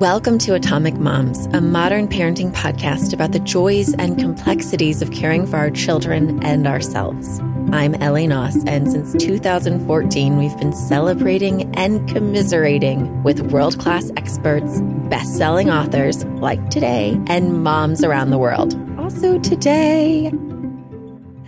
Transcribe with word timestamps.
Welcome 0.00 0.38
to 0.40 0.54
Atomic 0.54 0.96
Moms, 0.96 1.46
a 1.54 1.60
modern 1.60 2.08
parenting 2.08 2.52
podcast 2.52 3.14
about 3.14 3.32
the 3.32 3.38
joys 3.38 3.94
and 3.94 4.18
complexities 4.18 5.00
of 5.00 5.12
caring 5.12 5.46
for 5.46 5.56
our 5.56 5.70
children 5.70 6.44
and 6.44 6.66
ourselves. 6.66 7.38
I'm 7.72 7.94
Ellie 8.02 8.26
Knaus, 8.26 8.68
and 8.68 8.90
since 8.90 9.12
2014, 9.14 10.36
we've 10.36 10.58
been 10.58 10.72
celebrating 10.72 11.74
and 11.76 12.06
commiserating 12.08 13.22
with 13.22 13.52
world 13.52 13.78
class 13.78 14.10
experts, 14.16 14.80
best 15.08 15.36
selling 15.36 15.70
authors 15.70 16.24
like 16.24 16.70
today, 16.70 17.18
and 17.28 17.62
moms 17.62 18.02
around 18.02 18.30
the 18.30 18.38
world. 18.38 18.74
Also 18.98 19.38
today. 19.38 20.30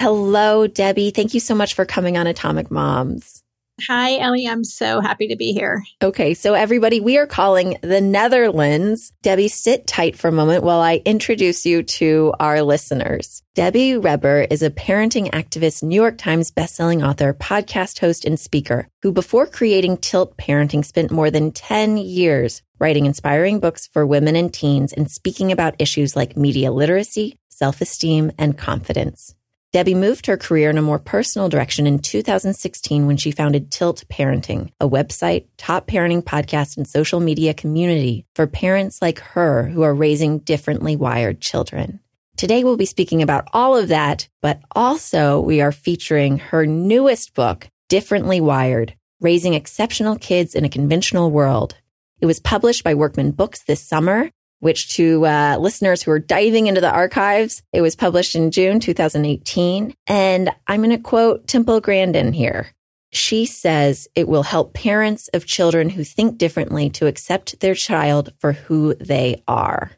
Hello, 0.00 0.66
Debbie. 0.66 1.11
Thank 1.11 1.34
you 1.34 1.40
so 1.40 1.54
much 1.54 1.74
for 1.74 1.84
coming 1.84 2.16
on 2.16 2.27
Atomic 2.27 2.70
Moms. 2.70 3.43
Hi, 3.82 4.16
Ellie. 4.18 4.48
I'm 4.48 4.64
so 4.64 5.00
happy 5.00 5.29
to 5.29 5.36
be 5.36 5.52
here. 5.52 5.84
Okay, 6.02 6.32
so 6.32 6.55
everybody, 6.55 6.98
we 6.98 7.19
are 7.19 7.27
calling 7.27 7.77
the 7.82 8.01
Netherlands. 8.01 9.12
Debbie, 9.20 9.48
sit 9.48 9.87
tight 9.87 10.16
for 10.16 10.28
a 10.28 10.32
moment 10.32 10.64
while 10.64 10.80
I 10.80 11.02
introduce 11.05 11.66
you 11.66 11.82
to 11.82 12.32
our 12.41 12.62
listeners. 12.62 13.42
Debbie 13.54 13.98
Reber 13.98 14.46
is 14.51 14.62
a 14.62 14.70
parenting 14.70 15.30
activist, 15.30 15.82
New 15.82 15.95
York 15.95 16.16
Times 16.16 16.51
bestselling 16.51 17.06
author, 17.06 17.34
podcast 17.34 17.98
host, 17.98 18.24
and 18.24 18.41
speaker 18.41 18.88
who, 19.02 19.12
before 19.12 19.46
creating 19.46 19.98
Tilt 19.98 20.38
Parenting, 20.38 20.82
spent 20.82 21.10
more 21.10 21.30
than 21.30 21.52
10 21.52 21.98
years 21.98 22.62
writing 22.79 23.04
inspiring 23.04 23.60
books 23.60 23.90
for 23.93 24.06
women 24.06 24.37
and 24.37 24.54
teens 24.54 24.95
and 24.95 25.10
speaking 25.10 25.52
about 25.52 25.77
issues 25.79 26.16
like 26.16 26.37
media 26.37 26.73
literacy, 26.73 27.38
self 27.51 27.82
esteem, 27.82 28.32
and 28.38 28.56
confidence. 28.56 29.35
Debbie 29.77 29.95
moved 29.95 30.25
her 30.25 30.39
career 30.39 30.71
in 30.71 30.79
a 30.79 30.80
more 30.80 30.98
personal 30.98 31.51
direction 31.51 31.87
in 31.87 31.98
2016 31.98 33.07
when 33.07 33.19
she 33.19 33.30
founded 33.30 33.71
Tilt 33.71 34.05
Parenting, 34.09 34.71
a 34.80 34.89
website, 34.89 35.49
top 35.59 35.87
parenting 35.87 36.23
podcast, 36.23 36.79
and 36.79 36.89
social 36.89 37.21
media 37.21 37.52
community 37.52 38.24
for 38.35 38.46
parents 38.46 39.02
like 39.02 39.18
her 39.18 39.65
who 39.65 39.83
are 39.83 39.95
raising 39.95 40.38
differently 40.38 40.96
wired 40.96 41.43
children. 41.43 42.01
Today 42.38 42.65
we'll 42.65 42.79
be 42.79 42.87
speaking 42.87 43.21
about 43.21 43.49
all 43.52 43.77
of 43.77 43.88
that, 43.88 44.29
but 44.41 44.60
also 44.74 45.41
we 45.41 45.60
are 45.60 45.73
featuring 45.73 46.38
her 46.38 46.65
newest 46.65 47.35
book, 47.35 47.68
Differently 47.90 48.40
Wired, 48.40 48.95
Raising 49.21 49.52
Exceptional 49.52 50.16
Kids 50.16 50.55
in 50.55 50.65
a 50.65 50.71
Conventional 50.71 51.30
World. 51.30 51.77
It 52.18 52.24
was 52.24 52.40
published 52.40 52.83
by 52.83 52.95
Workman 52.95 53.33
Books 53.33 53.63
this 53.65 53.83
summer 53.83 54.30
which 54.60 54.95
to 54.96 55.26
uh, 55.26 55.57
listeners 55.59 56.02
who 56.02 56.10
are 56.10 56.18
diving 56.18 56.66
into 56.66 56.80
the 56.80 56.90
archives, 56.90 57.62
it 57.73 57.82
was 57.82 57.96
published 57.96 58.35
in 58.35 58.51
June 58.51 58.80
2018. 58.80 59.95
And 60.07 60.51
I'm 60.66 60.80
going 60.80 60.90
to 60.90 60.99
quote 60.99 61.46
Temple 61.46 61.80
Grandin 61.80 62.32
here. 62.32 62.68
She 63.12 63.46
says 63.46 64.09
it 64.15 64.28
will 64.28 64.43
help 64.43 64.75
parents 64.75 65.28
of 65.28 65.47
children 65.47 65.91
who 65.91 66.04
think 66.04 66.38
differently 66.38 66.91
to 66.91 67.06
accept 67.06 67.60
their 67.60 67.75
child 67.75 68.32
for 68.38 68.53
who 68.53 68.94
they 68.94 69.43
are. 69.47 69.93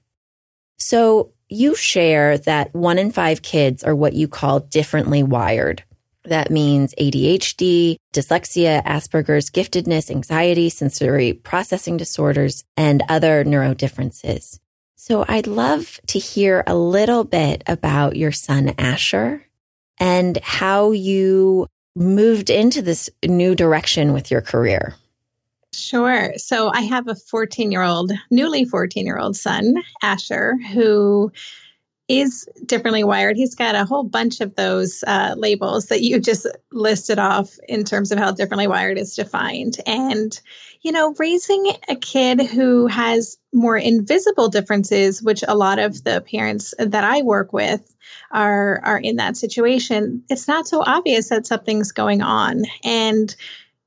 So 0.78 1.32
you 1.48 1.74
share 1.74 2.38
that 2.38 2.74
one 2.74 2.98
in 2.98 3.10
five 3.10 3.42
kids 3.42 3.82
are 3.82 3.94
what 3.94 4.12
you 4.12 4.28
call 4.28 4.60
differently 4.60 5.22
wired. 5.22 5.82
That 6.28 6.50
means 6.50 6.94
ADHD, 6.98 7.96
dyslexia, 8.12 8.84
Asperger's, 8.84 9.50
giftedness, 9.50 10.10
anxiety, 10.10 10.68
sensory 10.68 11.32
processing 11.32 11.96
disorders, 11.96 12.64
and 12.76 13.02
other 13.08 13.44
neurodifferences. 13.44 14.58
So 14.96 15.24
I'd 15.26 15.46
love 15.46 16.00
to 16.08 16.18
hear 16.18 16.64
a 16.66 16.74
little 16.74 17.24
bit 17.24 17.62
about 17.66 18.16
your 18.16 18.32
son, 18.32 18.74
Asher, 18.78 19.46
and 19.98 20.36
how 20.42 20.90
you 20.90 21.66
moved 21.96 22.50
into 22.50 22.82
this 22.82 23.08
new 23.24 23.54
direction 23.54 24.12
with 24.12 24.30
your 24.30 24.40
career. 24.40 24.94
Sure. 25.72 26.32
So 26.36 26.70
I 26.72 26.82
have 26.82 27.08
a 27.08 27.14
14 27.14 27.70
year 27.70 27.82
old, 27.82 28.12
newly 28.30 28.64
14 28.64 29.06
year 29.06 29.18
old 29.18 29.36
son, 29.36 29.74
Asher, 30.02 30.56
who 30.72 31.32
is 32.08 32.48
differently 32.64 33.04
wired. 33.04 33.36
He's 33.36 33.54
got 33.54 33.74
a 33.74 33.84
whole 33.84 34.04
bunch 34.04 34.40
of 34.40 34.56
those 34.56 35.04
uh, 35.06 35.34
labels 35.36 35.86
that 35.86 36.02
you 36.02 36.18
just 36.18 36.46
listed 36.72 37.18
off 37.18 37.58
in 37.68 37.84
terms 37.84 38.10
of 38.10 38.18
how 38.18 38.32
differently 38.32 38.66
wired 38.66 38.98
is 38.98 39.14
defined. 39.14 39.76
And, 39.86 40.40
you 40.80 40.90
know, 40.90 41.14
raising 41.18 41.72
a 41.88 41.96
kid 41.96 42.40
who 42.40 42.86
has 42.86 43.36
more 43.52 43.76
invisible 43.76 44.48
differences, 44.48 45.22
which 45.22 45.44
a 45.46 45.54
lot 45.54 45.78
of 45.78 46.04
the 46.04 46.22
parents 46.22 46.72
that 46.78 47.04
I 47.04 47.22
work 47.22 47.52
with 47.52 47.94
are 48.30 48.80
are 48.84 48.98
in 48.98 49.16
that 49.16 49.36
situation, 49.36 50.22
it's 50.30 50.48
not 50.48 50.66
so 50.66 50.82
obvious 50.86 51.28
that 51.28 51.46
something's 51.46 51.92
going 51.92 52.22
on. 52.22 52.62
And 52.84 53.36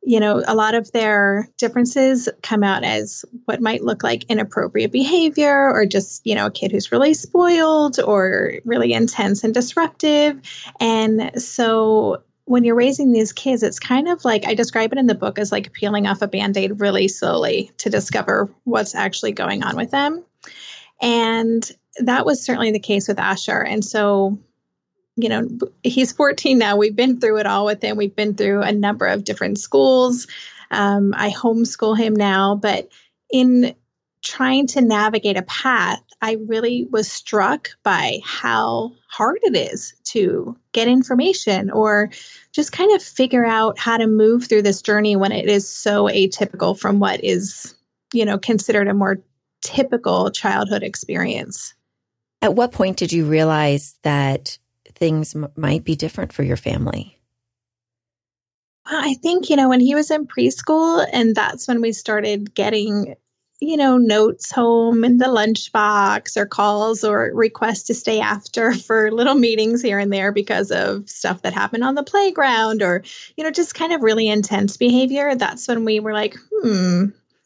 you 0.03 0.19
know, 0.19 0.43
a 0.47 0.55
lot 0.55 0.73
of 0.73 0.91
their 0.93 1.47
differences 1.57 2.27
come 2.41 2.63
out 2.63 2.83
as 2.83 3.23
what 3.45 3.61
might 3.61 3.83
look 3.83 4.03
like 4.03 4.23
inappropriate 4.25 4.91
behavior 4.91 5.71
or 5.71 5.85
just, 5.85 6.25
you 6.25 6.33
know, 6.33 6.47
a 6.47 6.51
kid 6.51 6.71
who's 6.71 6.91
really 6.91 7.13
spoiled 7.13 7.99
or 7.99 8.53
really 8.65 8.93
intense 8.93 9.43
and 9.43 9.53
disruptive. 9.53 10.41
And 10.79 11.31
so 11.39 12.23
when 12.45 12.63
you're 12.63 12.75
raising 12.75 13.11
these 13.11 13.31
kids, 13.31 13.61
it's 13.61 13.79
kind 13.79 14.09
of 14.09 14.25
like 14.25 14.45
I 14.47 14.55
describe 14.55 14.91
it 14.91 14.97
in 14.97 15.05
the 15.05 15.15
book 15.15 15.37
as 15.37 15.51
like 15.51 15.71
peeling 15.73 16.07
off 16.07 16.23
a 16.23 16.27
band 16.27 16.57
aid 16.57 16.79
really 16.79 17.07
slowly 17.07 17.71
to 17.77 17.89
discover 17.89 18.49
what's 18.63 18.95
actually 18.95 19.33
going 19.33 19.63
on 19.63 19.75
with 19.75 19.91
them. 19.91 20.23
And 20.99 21.71
that 21.97 22.25
was 22.25 22.43
certainly 22.43 22.71
the 22.71 22.79
case 22.79 23.07
with 23.07 23.19
Asher. 23.19 23.63
And 23.63 23.85
so 23.85 24.39
you 25.21 25.29
know, 25.29 25.47
he's 25.83 26.11
14 26.11 26.57
now. 26.57 26.77
We've 26.77 26.95
been 26.95 27.19
through 27.19 27.39
it 27.39 27.45
all 27.45 27.65
with 27.65 27.83
him. 27.83 27.97
We've 27.97 28.15
been 28.15 28.35
through 28.35 28.61
a 28.61 28.71
number 28.71 29.05
of 29.07 29.23
different 29.23 29.59
schools. 29.59 30.27
Um, 30.71 31.13
I 31.15 31.31
homeschool 31.31 31.97
him 31.97 32.15
now, 32.15 32.55
but 32.55 32.89
in 33.31 33.75
trying 34.23 34.67
to 34.67 34.81
navigate 34.81 35.37
a 35.37 35.41
path, 35.43 36.01
I 36.21 36.37
really 36.47 36.87
was 36.91 37.11
struck 37.11 37.69
by 37.83 38.19
how 38.23 38.91
hard 39.07 39.39
it 39.41 39.55
is 39.55 39.93
to 40.05 40.55
get 40.73 40.87
information 40.87 41.71
or 41.71 42.11
just 42.51 42.71
kind 42.71 42.93
of 42.95 43.01
figure 43.01 43.45
out 43.45 43.79
how 43.79 43.97
to 43.97 44.07
move 44.07 44.45
through 44.45 44.61
this 44.61 44.81
journey 44.81 45.15
when 45.15 45.31
it 45.31 45.49
is 45.49 45.67
so 45.67 46.05
atypical 46.05 46.77
from 46.77 46.99
what 46.99 47.23
is, 47.23 47.75
you 48.13 48.25
know, 48.25 48.37
considered 48.37 48.87
a 48.87 48.93
more 48.93 49.17
typical 49.61 50.29
childhood 50.29 50.83
experience. 50.83 51.73
At 52.41 52.55
what 52.55 52.71
point 52.71 52.97
did 52.97 53.11
you 53.11 53.25
realize 53.25 53.97
that 54.03 54.57
things 55.01 55.35
m- 55.35 55.51
might 55.55 55.83
be 55.83 55.95
different 55.95 56.31
for 56.31 56.43
your 56.43 56.55
family? 56.55 57.19
I 58.85 59.15
think, 59.15 59.49
you 59.49 59.55
know, 59.55 59.67
when 59.67 59.79
he 59.79 59.95
was 59.95 60.11
in 60.11 60.27
preschool, 60.27 61.05
and 61.11 61.35
that's 61.35 61.67
when 61.67 61.81
we 61.81 61.91
started 61.91 62.53
getting, 62.53 63.15
you 63.59 63.77
know, 63.77 63.97
notes 63.97 64.51
home 64.51 65.03
in 65.03 65.17
the 65.17 65.25
lunchbox 65.25 66.37
or 66.37 66.45
calls 66.45 67.03
or 67.03 67.31
requests 67.33 67.83
to 67.83 67.95
stay 67.95 68.19
after 68.19 68.73
for 68.87 69.11
little 69.11 69.33
meetings 69.33 69.81
here 69.81 69.97
and 69.97 70.13
there 70.13 70.31
because 70.31 70.69
of 70.69 71.09
stuff 71.09 71.41
that 71.41 71.53
happened 71.53 71.83
on 71.83 71.95
the 71.95 72.03
playground 72.03 72.83
or, 72.83 73.03
you 73.35 73.43
know, 73.43 73.51
just 73.51 73.73
kind 73.73 73.93
of 73.93 74.03
really 74.03 74.27
intense 74.27 74.77
behavior. 74.77 75.33
That's 75.33 75.67
when 75.67 75.83
we 75.83 75.99
were 75.99 76.13
like, 76.13 76.35
hmm, 76.51 77.05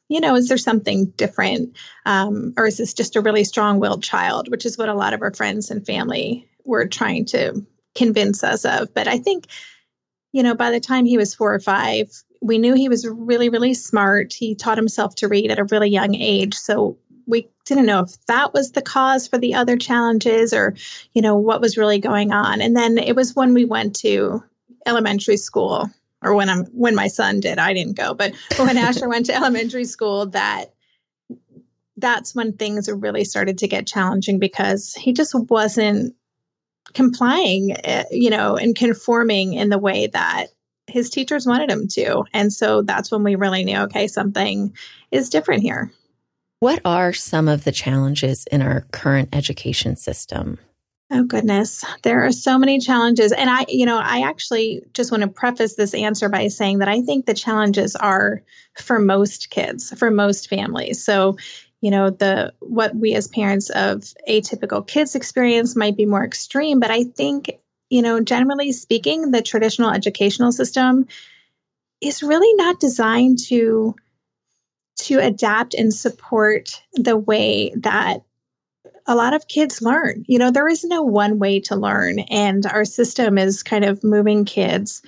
you 0.10 0.20
know, 0.20 0.36
is 0.36 0.50
there 0.50 0.58
something 0.58 1.06
different? 1.16 1.78
Um, 2.06 2.54
or 2.58 2.68
is 2.68 2.78
this 2.78 2.94
just 2.94 3.16
a 3.16 3.22
really 3.22 3.46
strong 3.46 3.80
willed 3.80 4.04
child, 4.04 4.52
which 4.52 4.66
is 4.66 4.78
what 4.78 4.90
a 4.90 4.94
lot 4.94 5.14
of 5.14 5.22
our 5.22 5.34
friends 5.34 5.72
and 5.72 5.86
family 5.86 6.50
were 6.66 6.88
trying 6.88 7.26
to 7.26 7.66
convince 7.96 8.44
us 8.44 8.66
of. 8.66 8.94
But 8.94 9.08
I 9.08 9.18
think, 9.18 9.48
you 10.34 10.44
know, 10.44 10.56
by 10.56 10.72
the 10.72 10.80
time 10.80 11.06
he 11.06 11.18
was 11.18 11.34
four 11.34 11.54
or 11.54 11.60
five, 11.60 12.12
we 12.42 12.58
knew 12.58 12.76
he 12.76 12.90
was 12.90 13.08
really, 13.08 13.50
really 13.50 13.74
smart. 13.74 14.34
He 14.34 14.56
taught 14.56 14.78
himself 14.78 15.16
to 15.16 15.28
read 15.28 15.52
at 15.52 15.60
a 15.60 15.64
really 15.66 15.90
young 15.90 16.14
age. 16.14 16.54
So 16.54 16.98
we 17.26 17.48
didn't 17.66 17.88
know 17.88 18.02
if 18.02 18.26
that 18.28 18.54
was 18.54 18.72
the 18.72 18.82
cause 18.82 19.28
for 19.28 19.38
the 19.38 19.56
other 19.56 19.78
challenges 19.78 20.54
or, 20.54 20.76
you 21.14 21.22
know, 21.22 21.36
what 21.36 21.62
was 21.62 21.78
really 21.78 22.00
going 22.00 22.32
on. 22.32 22.62
And 22.62 22.76
then 22.76 22.98
it 22.98 23.16
was 23.16 23.36
when 23.36 23.54
we 23.54 23.66
went 23.66 23.96
to 23.98 24.44
elementary 24.86 25.38
school 25.38 25.90
or 26.22 26.36
when 26.36 26.50
I'm 26.50 26.66
when 26.66 26.96
my 26.96 27.08
son 27.08 27.40
did, 27.40 27.58
I 27.58 27.74
didn't 27.74 27.98
go, 27.98 28.14
but 28.14 28.34
when 28.58 28.78
Asher 28.78 29.10
went 29.10 29.28
to 29.28 29.36
elementary 29.36 29.86
school 29.86 30.28
that 30.28 30.74
that's 31.98 32.36
when 32.36 32.54
things 32.54 32.90
really 32.92 33.24
started 33.24 33.58
to 33.60 33.68
get 33.68 33.88
challenging 33.88 34.38
because 34.38 34.94
he 34.94 35.14
just 35.14 35.34
wasn't 35.34 36.14
complying, 36.94 37.76
eh, 37.84 38.06
you 38.12 38.30
know, 38.30 38.56
and 38.56 38.76
conforming 38.76 39.54
in 39.54 39.70
the 39.70 39.78
way 39.78 40.08
that 40.08 40.48
his 40.88 41.10
teachers 41.10 41.46
wanted 41.46 41.70
him 41.70 41.88
to. 41.90 42.24
And 42.34 42.54
so 42.54 42.82
that's 42.82 43.12
when 43.12 43.24
we 43.24 43.36
really 43.36 43.64
knew, 43.64 43.78
okay, 43.80 44.08
something 44.08 44.74
is 45.12 45.30
different 45.30 45.64
here. 45.64 45.92
What 46.60 46.82
are 46.86 47.14
some 47.14 47.48
of 47.48 47.64
the 47.64 47.72
challenges 47.72 48.46
in 48.52 48.62
our 48.62 48.82
current 48.92 49.30
education 49.34 49.96
system? 49.96 50.58
Oh 51.12 51.24
goodness, 51.24 51.86
there 52.02 52.26
are 52.26 52.32
so 52.32 52.58
many 52.58 52.80
challenges. 52.80 53.32
And 53.32 53.48
I, 53.48 53.66
you 53.68 53.86
know, 53.86 54.00
I 54.00 54.22
actually 54.28 54.82
just 54.94 55.12
want 55.12 55.22
to 55.22 55.30
preface 55.30 55.76
this 55.76 55.94
answer 55.94 56.30
by 56.30 56.48
saying 56.48 56.80
that 56.80 56.88
I 56.88 57.02
think 57.02 57.26
the 57.26 57.36
challenges 57.36 57.96
are 57.96 58.42
for 58.76 58.98
most 58.98 59.52
kids, 59.52 59.94
for 60.00 60.10
most 60.10 60.50
families. 60.50 61.04
So, 61.04 61.38
you 61.86 61.92
know 61.92 62.10
the 62.10 62.52
what 62.62 62.96
we 62.96 63.14
as 63.14 63.28
parents 63.28 63.70
of 63.70 64.02
atypical 64.28 64.86
kids 64.86 65.14
experience 65.14 65.76
might 65.76 65.96
be 65.96 66.08
more 66.08 66.26
extreme 66.26 66.80
but 66.80 66.90
i 66.90 67.04
think 67.04 67.52
you 67.92 68.02
know 68.02 68.20
generally 68.20 68.72
speaking 68.72 69.30
the 69.30 69.44
traditional 69.44 69.92
educational 69.92 70.52
system 70.52 71.06
is 72.02 72.24
really 72.24 72.52
not 72.56 72.80
designed 72.80 73.38
to 73.38 73.94
to 74.98 75.20
adapt 75.20 75.76
and 75.76 75.94
support 75.94 76.82
the 76.94 77.16
way 77.16 77.72
that 77.76 78.24
a 79.06 79.16
lot 79.16 79.36
of 79.36 79.48
kids 79.48 79.84
learn. 79.84 80.26
You 80.28 80.40
know, 80.40 80.50
there 80.50 80.68
is 80.68 80.84
no 80.84 81.04
one 81.04 81.38
way 81.38 81.60
to 81.60 81.76
learn, 81.76 82.20
and 82.20 82.66
our 82.66 82.86
system 82.86 83.38
is 83.38 83.62
kind 83.62 83.86
of 83.86 84.04
moving 84.04 84.46
kids 84.46 85.04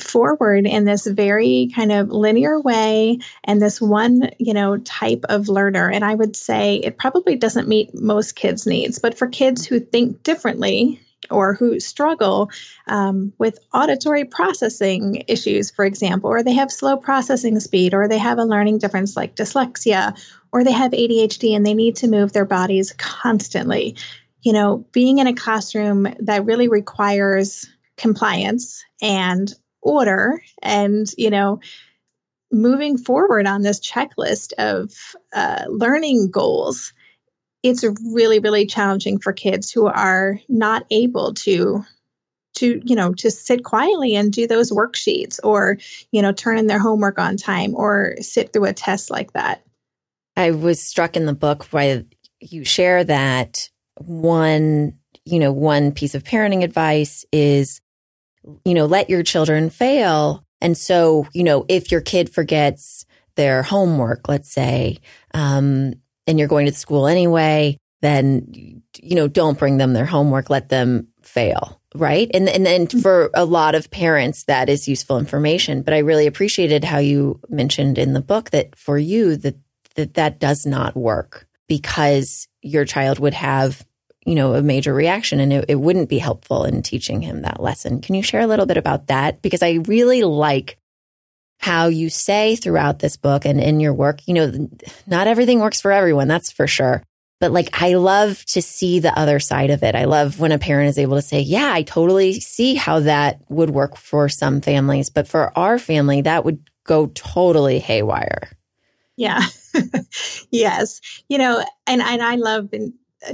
forward 0.00 0.66
in 0.66 0.84
this 0.84 1.06
very 1.06 1.70
kind 1.74 1.92
of 1.92 2.10
linear 2.10 2.60
way 2.60 3.18
and 3.44 3.60
this 3.60 3.80
one, 3.80 4.30
you 4.38 4.54
know, 4.54 4.78
type 4.78 5.24
of 5.28 5.48
learner. 5.48 5.90
And 5.90 6.04
I 6.04 6.14
would 6.14 6.36
say 6.36 6.76
it 6.76 6.98
probably 6.98 7.36
doesn't 7.36 7.68
meet 7.68 7.94
most 7.94 8.36
kids' 8.36 8.66
needs, 8.66 8.98
but 8.98 9.16
for 9.16 9.26
kids 9.26 9.66
who 9.66 9.80
think 9.80 10.22
differently, 10.22 11.00
or 11.30 11.54
who 11.54 11.80
struggle 11.80 12.50
um, 12.86 13.32
with 13.38 13.58
auditory 13.72 14.24
processing 14.24 15.24
issues, 15.28 15.70
for 15.70 15.84
example, 15.84 16.30
or 16.30 16.42
they 16.42 16.52
have 16.52 16.70
slow 16.70 16.96
processing 16.96 17.58
speed, 17.60 17.94
or 17.94 18.08
they 18.08 18.18
have 18.18 18.38
a 18.38 18.44
learning 18.44 18.78
difference 18.78 19.16
like 19.16 19.36
dyslexia, 19.36 20.18
or 20.52 20.64
they 20.64 20.72
have 20.72 20.92
ADHD 20.92 21.56
and 21.56 21.64
they 21.64 21.74
need 21.74 21.96
to 21.96 22.08
move 22.08 22.32
their 22.32 22.44
bodies 22.44 22.92
constantly. 22.96 23.96
You 24.42 24.52
know, 24.52 24.84
being 24.92 25.18
in 25.18 25.26
a 25.26 25.34
classroom 25.34 26.06
that 26.20 26.44
really 26.44 26.68
requires 26.68 27.66
compliance 27.96 28.84
and 29.00 29.52
order 29.84 30.42
and, 30.62 31.06
you 31.16 31.30
know, 31.30 31.60
moving 32.50 32.98
forward 32.98 33.46
on 33.46 33.62
this 33.62 33.80
checklist 33.80 34.52
of 34.54 34.92
uh, 35.32 35.64
learning 35.68 36.30
goals 36.30 36.92
it's 37.64 37.82
really 38.12 38.38
really 38.38 38.66
challenging 38.66 39.18
for 39.18 39.32
kids 39.32 39.72
who 39.72 39.86
are 39.86 40.38
not 40.48 40.84
able 40.90 41.32
to 41.32 41.82
to 42.54 42.80
you 42.84 42.94
know 42.94 43.12
to 43.14 43.30
sit 43.30 43.64
quietly 43.64 44.14
and 44.14 44.32
do 44.32 44.46
those 44.46 44.70
worksheets 44.70 45.40
or 45.42 45.78
you 46.12 46.22
know 46.22 46.30
turn 46.30 46.58
in 46.58 46.68
their 46.68 46.78
homework 46.78 47.18
on 47.18 47.36
time 47.36 47.74
or 47.74 48.14
sit 48.20 48.52
through 48.52 48.66
a 48.66 48.72
test 48.72 49.10
like 49.10 49.32
that. 49.32 49.64
I 50.36 50.50
was 50.52 50.80
struck 50.80 51.16
in 51.16 51.26
the 51.26 51.34
book 51.34 51.68
by 51.70 52.04
you 52.40 52.64
share 52.64 53.02
that 53.02 53.70
one 53.96 54.98
you 55.24 55.38
know 55.38 55.52
one 55.52 55.90
piece 55.90 56.14
of 56.14 56.22
parenting 56.22 56.62
advice 56.62 57.24
is 57.32 57.80
you 58.64 58.74
know 58.74 58.86
let 58.86 59.10
your 59.10 59.22
children 59.22 59.70
fail 59.70 60.44
and 60.60 60.76
so 60.76 61.26
you 61.32 61.44
know 61.44 61.64
if 61.68 61.90
your 61.90 62.00
kid 62.00 62.28
forgets 62.30 63.06
their 63.36 63.62
homework 63.62 64.28
let's 64.28 64.50
say 64.50 64.98
um, 65.32 65.94
and 66.26 66.38
you're 66.38 66.48
going 66.48 66.66
to 66.66 66.72
school 66.72 67.06
anyway, 67.06 67.78
then, 68.02 68.82
you 69.00 69.16
know, 69.16 69.28
don't 69.28 69.58
bring 69.58 69.78
them 69.78 69.92
their 69.92 70.06
homework, 70.06 70.50
let 70.50 70.68
them 70.68 71.08
fail. 71.22 71.80
Right. 71.94 72.30
And, 72.34 72.48
and 72.48 72.66
then 72.66 72.86
mm-hmm. 72.86 73.00
for 73.00 73.30
a 73.34 73.44
lot 73.44 73.74
of 73.74 73.90
parents, 73.90 74.44
that 74.44 74.68
is 74.68 74.88
useful 74.88 75.18
information. 75.18 75.82
But 75.82 75.94
I 75.94 75.98
really 75.98 76.26
appreciated 76.26 76.84
how 76.84 76.98
you 76.98 77.40
mentioned 77.48 77.98
in 77.98 78.14
the 78.14 78.20
book 78.20 78.50
that 78.50 78.76
for 78.76 78.98
you, 78.98 79.36
that, 79.36 79.56
that 79.94 80.14
that 80.14 80.40
does 80.40 80.66
not 80.66 80.96
work 80.96 81.46
because 81.68 82.48
your 82.62 82.84
child 82.84 83.20
would 83.20 83.34
have 83.34 83.86
you 84.24 84.34
know, 84.34 84.54
a 84.54 84.62
major 84.62 84.94
reaction 84.94 85.40
and 85.40 85.52
it, 85.52 85.64
it, 85.68 85.74
wouldn't 85.76 86.08
be 86.08 86.18
helpful 86.18 86.64
in 86.64 86.82
teaching 86.82 87.20
him 87.20 87.42
that 87.42 87.62
lesson. 87.62 88.00
Can 88.00 88.14
you 88.14 88.22
share 88.22 88.40
a 88.40 88.46
little 88.46 88.66
bit 88.66 88.76
about 88.76 89.08
that? 89.08 89.42
Because 89.42 89.62
I 89.62 89.80
really 89.86 90.22
like 90.22 90.78
how 91.58 91.86
you 91.86 92.10
say 92.10 92.56
throughout 92.56 92.98
this 92.98 93.16
book 93.16 93.44
and 93.44 93.60
in 93.60 93.80
your 93.80 93.94
work, 93.94 94.20
you 94.26 94.34
know, 94.34 94.68
not 95.06 95.26
everything 95.26 95.60
works 95.60 95.80
for 95.80 95.92
everyone, 95.92 96.28
that's 96.28 96.52
for 96.52 96.66
sure. 96.66 97.02
But 97.40 97.52
like, 97.52 97.68
I 97.82 97.94
love 97.94 98.44
to 98.46 98.62
see 98.62 99.00
the 99.00 99.16
other 99.18 99.40
side 99.40 99.70
of 99.70 99.82
it. 99.82 99.94
I 99.94 100.04
love 100.04 100.40
when 100.40 100.52
a 100.52 100.58
parent 100.58 100.88
is 100.88 100.98
able 100.98 101.16
to 101.16 101.22
say, 101.22 101.40
yeah, 101.40 101.72
I 101.72 101.82
totally 101.82 102.40
see 102.40 102.74
how 102.74 103.00
that 103.00 103.40
would 103.48 103.70
work 103.70 103.96
for 103.96 104.28
some 104.28 104.60
families, 104.60 105.10
but 105.10 105.28
for 105.28 105.56
our 105.58 105.78
family, 105.78 106.22
that 106.22 106.44
would 106.44 106.70
go 106.84 107.10
totally 107.14 107.78
haywire. 107.78 108.50
Yeah. 109.16 109.42
yes. 110.50 111.00
You 111.28 111.38
know, 111.38 111.64
and, 111.86 112.00
and 112.02 112.22
I 112.22 112.36
love 112.36 112.70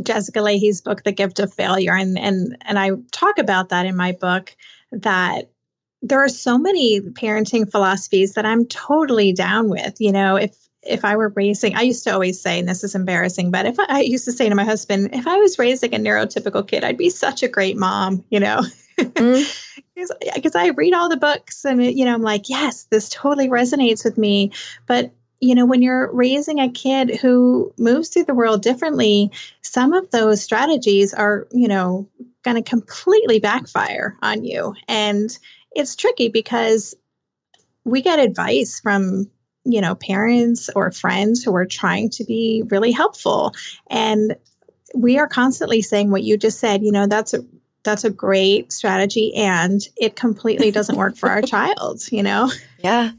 Jessica 0.03 0.41
Lahey's 0.41 0.81
book, 0.81 1.05
The 1.05 1.13
Gift 1.13 1.39
of 1.39 1.53
Failure. 1.53 1.95
And, 1.95 2.19
and, 2.19 2.57
and 2.63 2.79
I 2.79 2.91
talk 3.13 3.39
about 3.39 3.69
that 3.71 3.87
in 3.87 3.97
my 3.97 4.13
book 4.13 4.55
that 4.93 5.51
there 6.03 6.23
are 6.23 6.29
so 6.29 6.59
many 6.59 7.01
parenting 7.01 7.71
philosophies 7.71 8.35
that 8.35 8.47
I'm 8.47 8.67
totally 8.67 9.33
down 9.33 9.69
with. 9.69 10.01
You 10.01 10.13
know, 10.13 10.37
if 10.37 10.57
if 10.83 11.05
I 11.05 11.17
were 11.17 11.33
raising, 11.37 11.77
I 11.77 11.83
used 11.83 12.05
to 12.05 12.11
always 12.11 12.41
say, 12.41 12.59
and 12.59 12.69
this 12.69 12.83
is 12.83 12.95
embarrassing, 12.95 13.51
but 13.51 13.67
if 13.67 13.79
I, 13.79 13.85
I 13.89 14.01
used 14.01 14.25
to 14.25 14.33
say 14.33 14.49
to 14.49 14.55
my 14.55 14.65
husband, 14.65 15.11
if 15.13 15.27
I 15.27 15.37
was 15.37 15.59
raising 15.59 15.95
a 15.95 15.99
neurotypical 15.99 16.67
kid, 16.67 16.85
I'd 16.85 16.97
be 16.97 17.11
such 17.11 17.43
a 17.43 17.49
great 17.49 17.77
mom, 17.77 18.25
you 18.31 18.41
know, 18.41 18.63
because 18.97 19.15
mm. 19.17 20.57
I 20.57 20.69
read 20.71 20.95
all 20.95 21.09
the 21.09 21.19
books 21.19 21.65
and, 21.65 21.85
you 21.85 22.05
know, 22.05 22.15
I'm 22.15 22.23
like, 22.23 22.49
yes, 22.49 22.85
this 22.85 23.09
totally 23.11 23.49
resonates 23.49 24.05
with 24.05 24.17
me. 24.17 24.53
But, 24.87 25.13
you 25.41 25.55
know, 25.55 25.65
when 25.65 25.83
you're 25.83 26.13
raising 26.13 26.61
a 26.61 26.71
kid 26.71 27.17
who 27.17 27.73
moves 27.79 28.11
through 28.11 28.25
the 28.25 28.35
world 28.35 28.63
differently, 28.63 29.31
some 29.63 29.93
of 29.93 30.11
those 30.11 30.43
strategies 30.43 31.15
are, 31.15 31.49
you 31.51 31.67
know, 31.67 32.09
going 32.43 32.63
to 32.63 32.69
completely 32.69 33.39
backfire 33.39 34.17
on 34.23 34.45
you. 34.45 34.75
And, 34.87 35.37
it's 35.73 35.97
tricky 35.97 36.29
because 36.29 36.95
we 37.85 38.03
get 38.03 38.19
advice 38.19 38.81
from 38.81 39.31
you 39.65 39.81
know 39.81 39.95
parents 39.95 40.71
or 40.75 40.91
friends 40.91 41.45
who 41.45 41.55
are 41.55 41.67
trying 41.67 42.11
to 42.11 42.25
be 42.25 42.63
really 42.71 42.93
helpful. 42.93 43.55
And 43.89 44.37
we 44.95 45.19
are 45.19 45.29
constantly 45.29 45.83
saying 45.83 46.11
what 46.11 46.25
you 46.25 46.37
just 46.37 46.59
said 46.59 46.83
you 46.83 46.91
know 46.91 47.07
that's 47.07 47.35
a 47.35 47.45
that's 47.83 48.05
a 48.05 48.11
great 48.11 48.73
strategy 48.73 49.33
and 49.35 49.81
it 49.97 50.17
completely 50.17 50.71
doesn't 50.71 50.97
work 50.97 51.17
for 51.17 51.31
our 51.31 51.43
child 51.57 52.03
you 52.11 52.23
know? 52.23 52.51
Yeah 52.79 53.13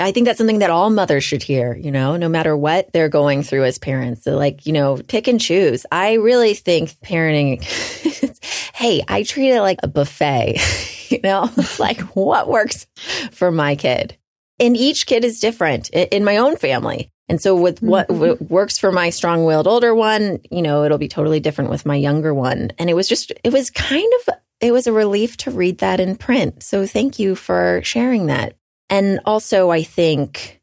I 0.00 0.12
think 0.12 0.26
that's 0.26 0.38
something 0.38 0.60
that 0.60 0.70
all 0.70 0.90
mothers 0.90 1.24
should 1.24 1.42
hear, 1.42 1.74
you 1.74 1.90
know, 1.90 2.16
no 2.16 2.28
matter 2.28 2.56
what 2.56 2.92
they're 2.92 3.08
going 3.08 3.42
through 3.42 3.64
as 3.64 3.78
parents. 3.78 4.24
So 4.24 4.36
like, 4.36 4.66
you 4.66 4.72
know, 4.72 4.96
pick 4.96 5.28
and 5.28 5.40
choose. 5.40 5.86
I 5.92 6.14
really 6.14 6.54
think 6.54 6.90
parenting, 7.04 7.62
hey, 8.74 9.02
I 9.08 9.22
treat 9.22 9.50
it 9.50 9.60
like 9.60 9.78
a 9.82 9.88
buffet. 9.88 10.58
you 11.10 11.20
know, 11.22 11.50
it's 11.56 11.78
like 11.78 12.00
what 12.16 12.48
works 12.48 12.86
for 13.30 13.50
my 13.50 13.76
kid. 13.76 14.16
And 14.58 14.76
each 14.76 15.06
kid 15.06 15.24
is 15.24 15.40
different 15.40 15.90
in 15.90 16.24
my 16.24 16.36
own 16.36 16.56
family. 16.56 17.10
And 17.28 17.40
so 17.40 17.54
with 17.54 17.80
what 17.80 18.08
mm-hmm. 18.08 18.44
works 18.52 18.76
for 18.76 18.90
my 18.90 19.10
strong-willed 19.10 19.68
older 19.68 19.94
one, 19.94 20.40
you 20.50 20.62
know, 20.62 20.82
it'll 20.82 20.98
be 20.98 21.08
totally 21.08 21.38
different 21.38 21.70
with 21.70 21.86
my 21.86 21.94
younger 21.94 22.34
one. 22.34 22.72
And 22.76 22.90
it 22.90 22.94
was 22.94 23.08
just 23.08 23.32
it 23.44 23.52
was 23.52 23.70
kind 23.70 24.12
of 24.20 24.34
it 24.60 24.72
was 24.72 24.86
a 24.86 24.92
relief 24.92 25.36
to 25.38 25.50
read 25.50 25.78
that 25.78 26.00
in 26.00 26.16
print. 26.16 26.62
So 26.62 26.86
thank 26.86 27.18
you 27.18 27.34
for 27.34 27.80
sharing 27.84 28.26
that. 28.26 28.56
And 28.90 29.20
also 29.24 29.70
I 29.70 29.82
think 29.82 30.60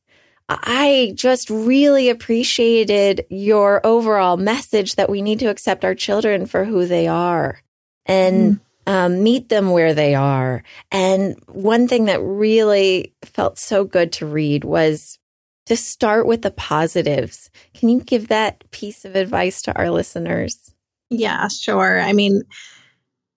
I 0.49 1.13
just 1.15 1.49
really 1.49 2.09
appreciated 2.09 3.25
your 3.29 3.85
overall 3.85 4.37
message 4.37 4.95
that 4.95 5.09
we 5.09 5.21
need 5.21 5.39
to 5.39 5.49
accept 5.49 5.83
our 5.83 5.95
children 5.95 6.45
for 6.45 6.63
who 6.63 6.85
they 6.85 7.07
are. 7.07 7.61
And 8.05 8.57
mm 8.57 8.59
um, 8.87 9.21
meet 9.21 9.49
them 9.49 9.71
where 9.71 9.93
they 9.93 10.15
are. 10.15 10.63
And 10.91 11.37
one 11.47 11.87
thing 11.89 12.05
that 12.05 12.21
really 12.21 13.13
felt 13.21 13.59
so 13.59 13.83
good 13.83 14.13
to 14.13 14.25
read 14.25 14.63
was 14.63 15.19
to 15.65 15.75
start 15.75 16.25
with 16.25 16.41
the 16.41 16.51
positives. 16.51 17.51
Can 17.73 17.89
you 17.89 17.99
give 17.99 18.29
that 18.29 18.63
piece 18.71 19.03
of 19.03 19.17
advice 19.17 19.61
to 19.63 19.77
our 19.77 19.91
listeners? 19.91 20.73
Yeah, 21.09 21.49
sure. 21.49 21.99
I 21.99 22.13
mean, 22.13 22.43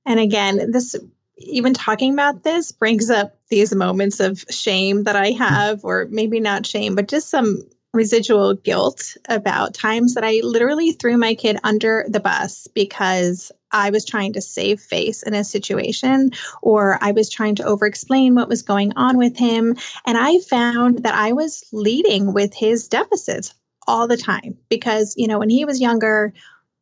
and 0.06 0.20
again, 0.20 0.70
this 0.70 0.94
even 1.40 1.74
talking 1.74 2.12
about 2.12 2.42
this 2.42 2.72
brings 2.72 3.10
up 3.10 3.36
these 3.48 3.74
moments 3.74 4.20
of 4.20 4.44
shame 4.50 5.04
that 5.04 5.16
I 5.16 5.30
have, 5.32 5.84
or 5.84 6.06
maybe 6.10 6.40
not 6.40 6.66
shame, 6.66 6.94
but 6.94 7.08
just 7.08 7.28
some 7.28 7.62
residual 7.92 8.54
guilt 8.54 9.16
about 9.28 9.74
times 9.74 10.14
that 10.14 10.24
I 10.24 10.40
literally 10.44 10.92
threw 10.92 11.16
my 11.16 11.34
kid 11.34 11.58
under 11.64 12.04
the 12.08 12.20
bus 12.20 12.68
because 12.68 13.50
I 13.72 13.90
was 13.90 14.04
trying 14.04 14.32
to 14.34 14.40
save 14.40 14.80
face 14.80 15.22
in 15.22 15.34
a 15.34 15.44
situation 15.44 16.30
or 16.62 16.98
I 17.00 17.12
was 17.12 17.28
trying 17.28 17.56
to 17.56 17.64
over 17.64 17.86
explain 17.86 18.34
what 18.34 18.48
was 18.48 18.62
going 18.62 18.92
on 18.96 19.16
with 19.16 19.36
him. 19.36 19.76
And 20.06 20.16
I 20.16 20.38
found 20.38 21.02
that 21.02 21.14
I 21.14 21.32
was 21.32 21.64
leading 21.72 22.32
with 22.32 22.54
his 22.54 22.86
deficits 22.86 23.54
all 23.88 24.06
the 24.06 24.16
time 24.16 24.56
because, 24.68 25.14
you 25.16 25.26
know, 25.26 25.40
when 25.40 25.50
he 25.50 25.64
was 25.64 25.80
younger, 25.80 26.32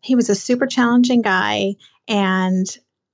he 0.03 0.15
was 0.15 0.29
a 0.29 0.35
super 0.35 0.67
challenging 0.67 1.23
guy. 1.23 1.77
And 2.07 2.67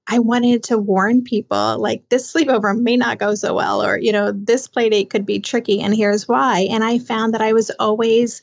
I 0.06 0.18
wanted 0.18 0.62
to 0.64 0.78
warn 0.78 1.23
people 1.23 1.78
like 1.78 2.08
this 2.11 2.30
sleepover 2.30 2.78
may 2.78 2.96
not 2.96 3.18
go 3.18 3.34
so 3.34 3.54
well, 3.54 3.82
or, 3.82 3.99
you 3.99 4.12
know, 4.12 4.32
this 4.32 4.68
play 4.68 4.88
date 4.90 5.11
could 5.11 5.25
be 5.25 5.40
tricky, 5.40 5.80
and 5.80 5.94
here's 5.94 6.28
why. 6.28 6.68
And 6.70 6.84
I 6.84 6.99
found 6.99 7.34
that 7.34 7.40
I 7.40 7.52
was 7.52 7.70
always 7.78 8.42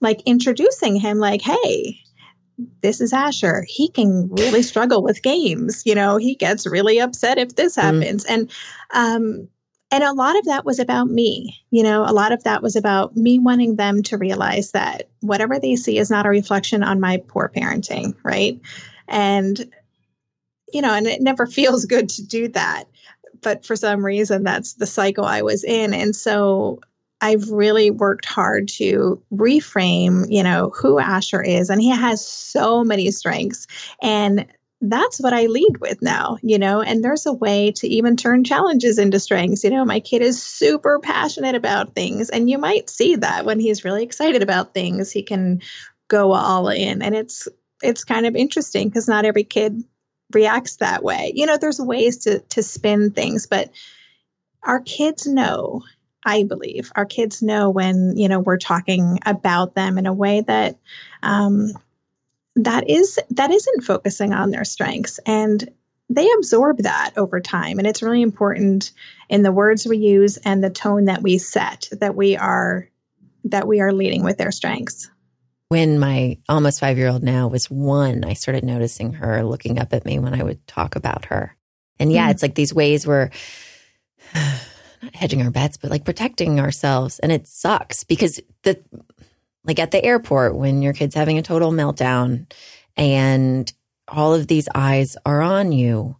like 0.00 0.22
introducing 0.26 0.96
him, 0.96 1.18
like, 1.18 1.40
hey, 1.40 1.98
this 2.82 3.00
is 3.00 3.12
Asher. 3.12 3.64
He 3.66 3.88
can 3.88 4.28
really 4.32 4.62
struggle 4.62 5.02
with 5.02 5.22
games. 5.22 5.82
You 5.84 5.94
know, 5.94 6.18
he 6.18 6.34
gets 6.34 6.66
really 6.66 7.00
upset 7.00 7.38
if 7.38 7.56
this 7.56 7.76
mm-hmm. 7.76 8.00
happens. 8.00 8.24
Mm. 8.24 8.30
And 8.30 8.50
um 8.92 9.48
and 9.90 10.02
a 10.02 10.12
lot 10.12 10.36
of 10.36 10.44
that 10.46 10.64
was 10.64 10.78
about 10.78 11.08
me. 11.08 11.56
You 11.70 11.82
know, 11.82 12.02
a 12.02 12.12
lot 12.12 12.32
of 12.32 12.42
that 12.44 12.62
was 12.62 12.74
about 12.74 13.16
me 13.16 13.38
wanting 13.38 13.76
them 13.76 14.02
to 14.04 14.18
realize 14.18 14.72
that 14.72 15.08
whatever 15.20 15.58
they 15.58 15.76
see 15.76 15.98
is 15.98 16.10
not 16.10 16.26
a 16.26 16.30
reflection 16.30 16.82
on 16.82 17.00
my 17.00 17.22
poor 17.28 17.50
parenting, 17.54 18.14
right? 18.24 18.60
And 19.06 19.72
you 20.74 20.82
know, 20.82 20.92
and 20.92 21.06
it 21.06 21.22
never 21.22 21.46
feels 21.58 21.84
good 21.86 22.08
to 22.10 22.26
do 22.26 22.48
that. 22.48 22.84
but 23.42 23.64
for 23.64 23.76
some 23.76 24.04
reason, 24.04 24.42
that's 24.42 24.74
the 24.74 24.86
cycle 24.86 25.24
I 25.24 25.42
was 25.42 25.64
in. 25.64 25.94
And 25.94 26.16
so 26.16 26.80
I've 27.20 27.50
really 27.50 27.90
worked 27.90 28.26
hard 28.26 28.68
to 28.68 29.22
reframe, 29.32 30.26
you 30.28 30.42
know, 30.42 30.72
who 30.74 30.98
Asher 30.98 31.42
is. 31.42 31.70
And 31.70 31.80
he 31.80 31.90
has 31.90 32.26
so 32.26 32.84
many 32.84 33.10
strengths. 33.10 33.66
And 34.02 34.46
that's 34.80 35.20
what 35.20 35.32
I 35.32 35.46
lead 35.46 35.78
with 35.78 36.02
now, 36.02 36.36
you 36.42 36.58
know, 36.58 36.82
and 36.82 37.02
there's 37.02 37.26
a 37.26 37.32
way 37.32 37.72
to 37.76 37.88
even 37.88 38.16
turn 38.16 38.44
challenges 38.44 38.98
into 38.98 39.18
strengths. 39.18 39.64
You 39.64 39.70
know, 39.70 39.84
my 39.84 40.00
kid 40.00 40.20
is 40.20 40.42
super 40.42 40.98
passionate 40.98 41.54
about 41.54 41.94
things, 41.94 42.28
and 42.28 42.50
you 42.50 42.58
might 42.58 42.90
see 42.90 43.16
that 43.16 43.46
when 43.46 43.60
he's 43.60 43.84
really 43.84 44.02
excited 44.02 44.42
about 44.42 44.74
things, 44.74 45.10
he 45.10 45.22
can 45.22 45.62
go 46.08 46.32
all 46.32 46.68
in. 46.68 47.00
And 47.00 47.14
it's 47.14 47.48
it's 47.82 48.04
kind 48.04 48.26
of 48.26 48.36
interesting 48.36 48.88
because 48.88 49.08
not 49.08 49.24
every 49.24 49.44
kid 49.44 49.82
reacts 50.32 50.76
that 50.76 51.02
way. 51.02 51.32
You 51.34 51.46
know, 51.46 51.56
there's 51.56 51.80
ways 51.80 52.18
to 52.18 52.40
to 52.40 52.62
spin 52.62 53.10
things, 53.10 53.46
but 53.46 53.70
our 54.62 54.80
kids 54.80 55.26
know, 55.26 55.82
I 56.24 56.44
believe, 56.44 56.90
our 56.96 57.04
kids 57.04 57.42
know 57.42 57.70
when, 57.70 58.16
you 58.16 58.28
know, 58.28 58.40
we're 58.40 58.58
talking 58.58 59.18
about 59.26 59.74
them 59.74 59.98
in 59.98 60.06
a 60.06 60.12
way 60.12 60.40
that 60.42 60.78
um 61.22 61.72
that 62.56 62.88
is 62.88 63.18
that 63.30 63.50
isn't 63.50 63.84
focusing 63.84 64.32
on 64.32 64.50
their 64.50 64.64
strengths 64.64 65.18
and 65.26 65.68
they 66.10 66.28
absorb 66.38 66.78
that 66.78 67.12
over 67.16 67.40
time 67.40 67.78
and 67.78 67.86
it's 67.86 68.02
really 68.02 68.22
important 68.22 68.92
in 69.28 69.42
the 69.42 69.52
words 69.52 69.86
we 69.86 69.96
use 69.96 70.36
and 70.38 70.62
the 70.62 70.70
tone 70.70 71.06
that 71.06 71.22
we 71.22 71.38
set 71.38 71.88
that 71.92 72.14
we 72.14 72.36
are 72.36 72.88
that 73.44 73.66
we 73.66 73.80
are 73.80 73.92
leading 73.92 74.22
with 74.22 74.38
their 74.38 74.52
strengths 74.52 75.10
when 75.68 75.98
my 75.98 76.38
almost 76.48 76.80
five 76.80 76.98
year 76.98 77.08
old 77.08 77.22
now 77.22 77.48
was 77.48 77.70
one 77.70 78.24
i 78.24 78.32
started 78.32 78.64
noticing 78.64 79.14
her 79.14 79.42
looking 79.44 79.78
up 79.78 79.92
at 79.92 80.04
me 80.04 80.18
when 80.18 80.34
i 80.34 80.42
would 80.42 80.64
talk 80.66 80.96
about 80.96 81.26
her 81.26 81.56
and 81.98 82.12
yeah 82.12 82.28
mm 82.28 82.30
it's 82.30 82.42
like 82.42 82.54
these 82.54 82.74
ways 82.74 83.06
where 83.06 83.30
not 84.34 85.14
hedging 85.14 85.42
our 85.42 85.50
bets 85.50 85.76
but 85.76 85.90
like 85.90 86.04
protecting 86.04 86.58
ourselves 86.58 87.18
and 87.18 87.30
it 87.30 87.46
sucks 87.46 88.04
because 88.04 88.40
the 88.62 88.82
like 89.64 89.78
at 89.78 89.90
the 89.90 90.04
airport 90.04 90.56
when 90.56 90.82
your 90.82 90.92
kid's 90.92 91.14
having 91.14 91.38
a 91.38 91.42
total 91.42 91.72
meltdown 91.72 92.46
and 92.96 93.72
all 94.08 94.34
of 94.34 94.46
these 94.46 94.68
eyes 94.74 95.16
are 95.24 95.40
on 95.40 95.72
you. 95.72 96.16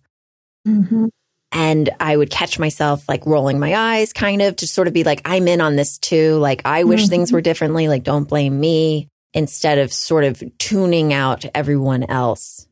Mm-hmm. 0.67 1.07
And 1.53 1.91
I 2.01 2.17
would 2.17 2.31
catch 2.31 2.59
myself 2.59 3.09
like 3.09 3.27
rolling 3.27 3.61
my 3.61 3.75
eyes, 3.75 4.13
kind 4.13 4.43
of 4.43 4.57
to 4.57 4.67
sort 4.67 4.89
of 4.89 4.95
be 4.95 5.05
like, 5.05 5.23
I'm 5.25 5.47
in 5.47 5.61
on 5.61 5.77
this 5.77 5.99
too. 5.99 6.37
Like, 6.37 6.63
I 6.65 6.85
wish 6.85 7.03
mm-hmm. 7.03 7.11
things 7.11 7.33
were 7.33 7.41
differently. 7.41 7.87
Like, 7.87 8.03
don't 8.03 8.29
blame 8.29 8.59
me 8.59 9.09
instead 9.35 9.79
of 9.79 9.93
sort 9.93 10.25
of 10.25 10.43
tuning 10.59 11.12
out 11.12 11.45
everyone 11.55 12.05
else. 12.05 12.67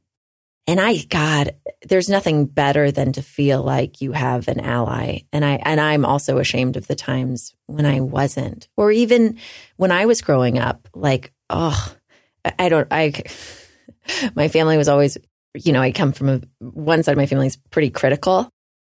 And 0.68 0.80
I, 0.80 0.98
God, 1.10 1.56
there's 1.88 2.08
nothing 2.08 2.46
better 2.46 2.92
than 2.92 3.12
to 3.14 3.22
feel 3.22 3.62
like 3.62 4.00
you 4.00 4.12
have 4.12 4.46
an 4.46 4.60
ally. 4.60 5.22
And 5.32 5.44
I, 5.44 5.60
and 5.64 5.80
I'm 5.80 6.04
also 6.04 6.38
ashamed 6.38 6.76
of 6.76 6.86
the 6.86 6.94
times 6.94 7.52
when 7.66 7.84
I 7.84 8.00
wasn't, 8.00 8.68
or 8.76 8.92
even 8.92 9.38
when 9.76 9.90
I 9.90 10.06
was 10.06 10.22
growing 10.22 10.60
up, 10.60 10.88
like, 10.94 11.32
oh, 11.50 11.94
I 12.58 12.68
don't, 12.68 12.86
I, 12.92 13.24
my 14.36 14.46
family 14.46 14.76
was 14.76 14.88
always, 14.88 15.18
you 15.54 15.72
know, 15.72 15.82
I 15.82 15.90
come 15.90 16.12
from 16.12 16.28
a, 16.28 16.40
one 16.60 17.02
side 17.02 17.12
of 17.12 17.18
my 17.18 17.26
family 17.26 17.48
is 17.48 17.56
pretty 17.56 17.90
critical. 17.90 18.48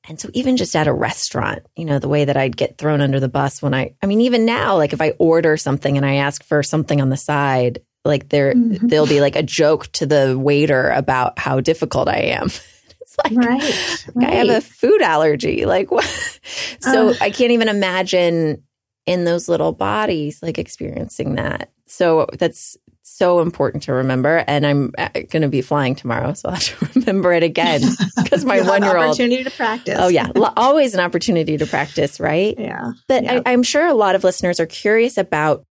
And 0.07 0.19
so 0.19 0.29
even 0.33 0.57
just 0.57 0.75
at 0.75 0.87
a 0.87 0.93
restaurant, 0.93 1.65
you 1.75 1.85
know, 1.85 1.99
the 1.99 2.07
way 2.07 2.25
that 2.25 2.37
I'd 2.37 2.57
get 2.57 2.77
thrown 2.77 3.01
under 3.01 3.19
the 3.19 3.29
bus 3.29 3.61
when 3.61 3.73
I, 3.73 3.95
I 4.01 4.07
mean, 4.07 4.21
even 4.21 4.45
now, 4.45 4.75
like 4.77 4.93
if 4.93 5.01
I 5.01 5.11
order 5.19 5.57
something 5.57 5.95
and 5.95 6.05
I 6.05 6.15
ask 6.15 6.43
for 6.43 6.63
something 6.63 6.99
on 6.99 7.09
the 7.09 7.17
side, 7.17 7.81
like 8.03 8.29
there, 8.29 8.53
mm-hmm. 8.53 8.87
there'll 8.87 9.05
be 9.05 9.21
like 9.21 9.35
a 9.35 9.43
joke 9.43 9.91
to 9.93 10.07
the 10.07 10.37
waiter 10.37 10.89
about 10.89 11.37
how 11.37 11.59
difficult 11.59 12.07
I 12.07 12.17
am. 12.17 12.45
it's 13.01 13.17
like, 13.23 13.35
right, 13.35 14.05
right. 14.15 14.27
I 14.27 14.35
have 14.35 14.49
a 14.49 14.61
food 14.61 15.01
allergy. 15.03 15.65
Like 15.65 15.91
what? 15.91 16.05
so 16.79 17.09
uh, 17.09 17.13
I 17.21 17.29
can't 17.29 17.51
even 17.51 17.67
imagine 17.67 18.63
in 19.05 19.25
those 19.25 19.47
little 19.47 19.71
bodies, 19.71 20.41
like 20.41 20.57
experiencing 20.57 21.35
that. 21.35 21.71
So 21.85 22.27
that's 22.39 22.77
so 23.21 23.39
important 23.39 23.83
to 23.83 23.93
remember. 23.93 24.43
And 24.47 24.65
I'm 24.65 24.93
uh, 24.97 25.09
going 25.13 25.43
to 25.43 25.47
be 25.47 25.61
flying 25.61 25.93
tomorrow, 25.93 26.33
so 26.33 26.49
I'll 26.49 26.55
have 26.55 26.63
to 26.63 26.99
remember 26.99 27.33
it 27.33 27.43
again 27.43 27.81
because 28.17 28.43
my 28.43 28.61
one 28.61 28.81
year 28.81 28.97
old 28.97 29.09
opportunity 29.09 29.43
to 29.43 29.51
practice. 29.51 29.95
Oh 29.99 30.07
yeah, 30.07 30.31
always 30.57 30.95
an 30.95 31.01
opportunity 31.01 31.55
to 31.55 31.67
practice, 31.67 32.19
right? 32.19 32.55
Yeah. 32.57 32.93
But 33.07 33.23
yeah. 33.23 33.41
I, 33.45 33.53
I'm 33.53 33.61
sure 33.61 33.85
a 33.85 33.93
lot 33.93 34.15
of 34.15 34.23
listeners 34.23 34.59
are 34.59 34.65
curious 34.65 35.19
about 35.19 35.65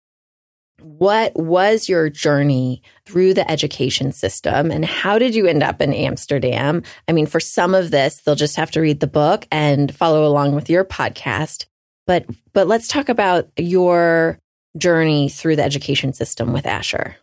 what 0.81 1.35
was 1.35 1.89
your 1.89 2.07
journey 2.09 2.83
through 3.05 3.33
the 3.33 3.49
education 3.49 4.11
system 4.11 4.69
and 4.69 4.85
how 4.85 5.17
did 5.17 5.33
you 5.33 5.47
end 5.47 5.63
up 5.63 5.81
in 5.81 5.91
Amsterdam? 5.91 6.83
I 7.07 7.13
mean, 7.13 7.25
for 7.25 7.39
some 7.39 7.73
of 7.73 7.89
this, 7.89 8.21
they'll 8.21 8.35
just 8.35 8.57
have 8.57 8.71
to 8.71 8.81
read 8.81 8.99
the 8.99 9.07
book 9.07 9.47
and 9.51 9.93
follow 9.93 10.25
along 10.25 10.53
with 10.53 10.69
your 10.69 10.85
podcast. 10.85 11.65
But 12.05 12.27
but 12.53 12.67
let's 12.67 12.87
talk 12.87 13.09
about 13.09 13.49
your 13.57 14.39
journey 14.77 15.29
through 15.29 15.55
the 15.55 15.63
education 15.63 16.13
system 16.13 16.53
with 16.53 16.67
Asher. 16.67 17.17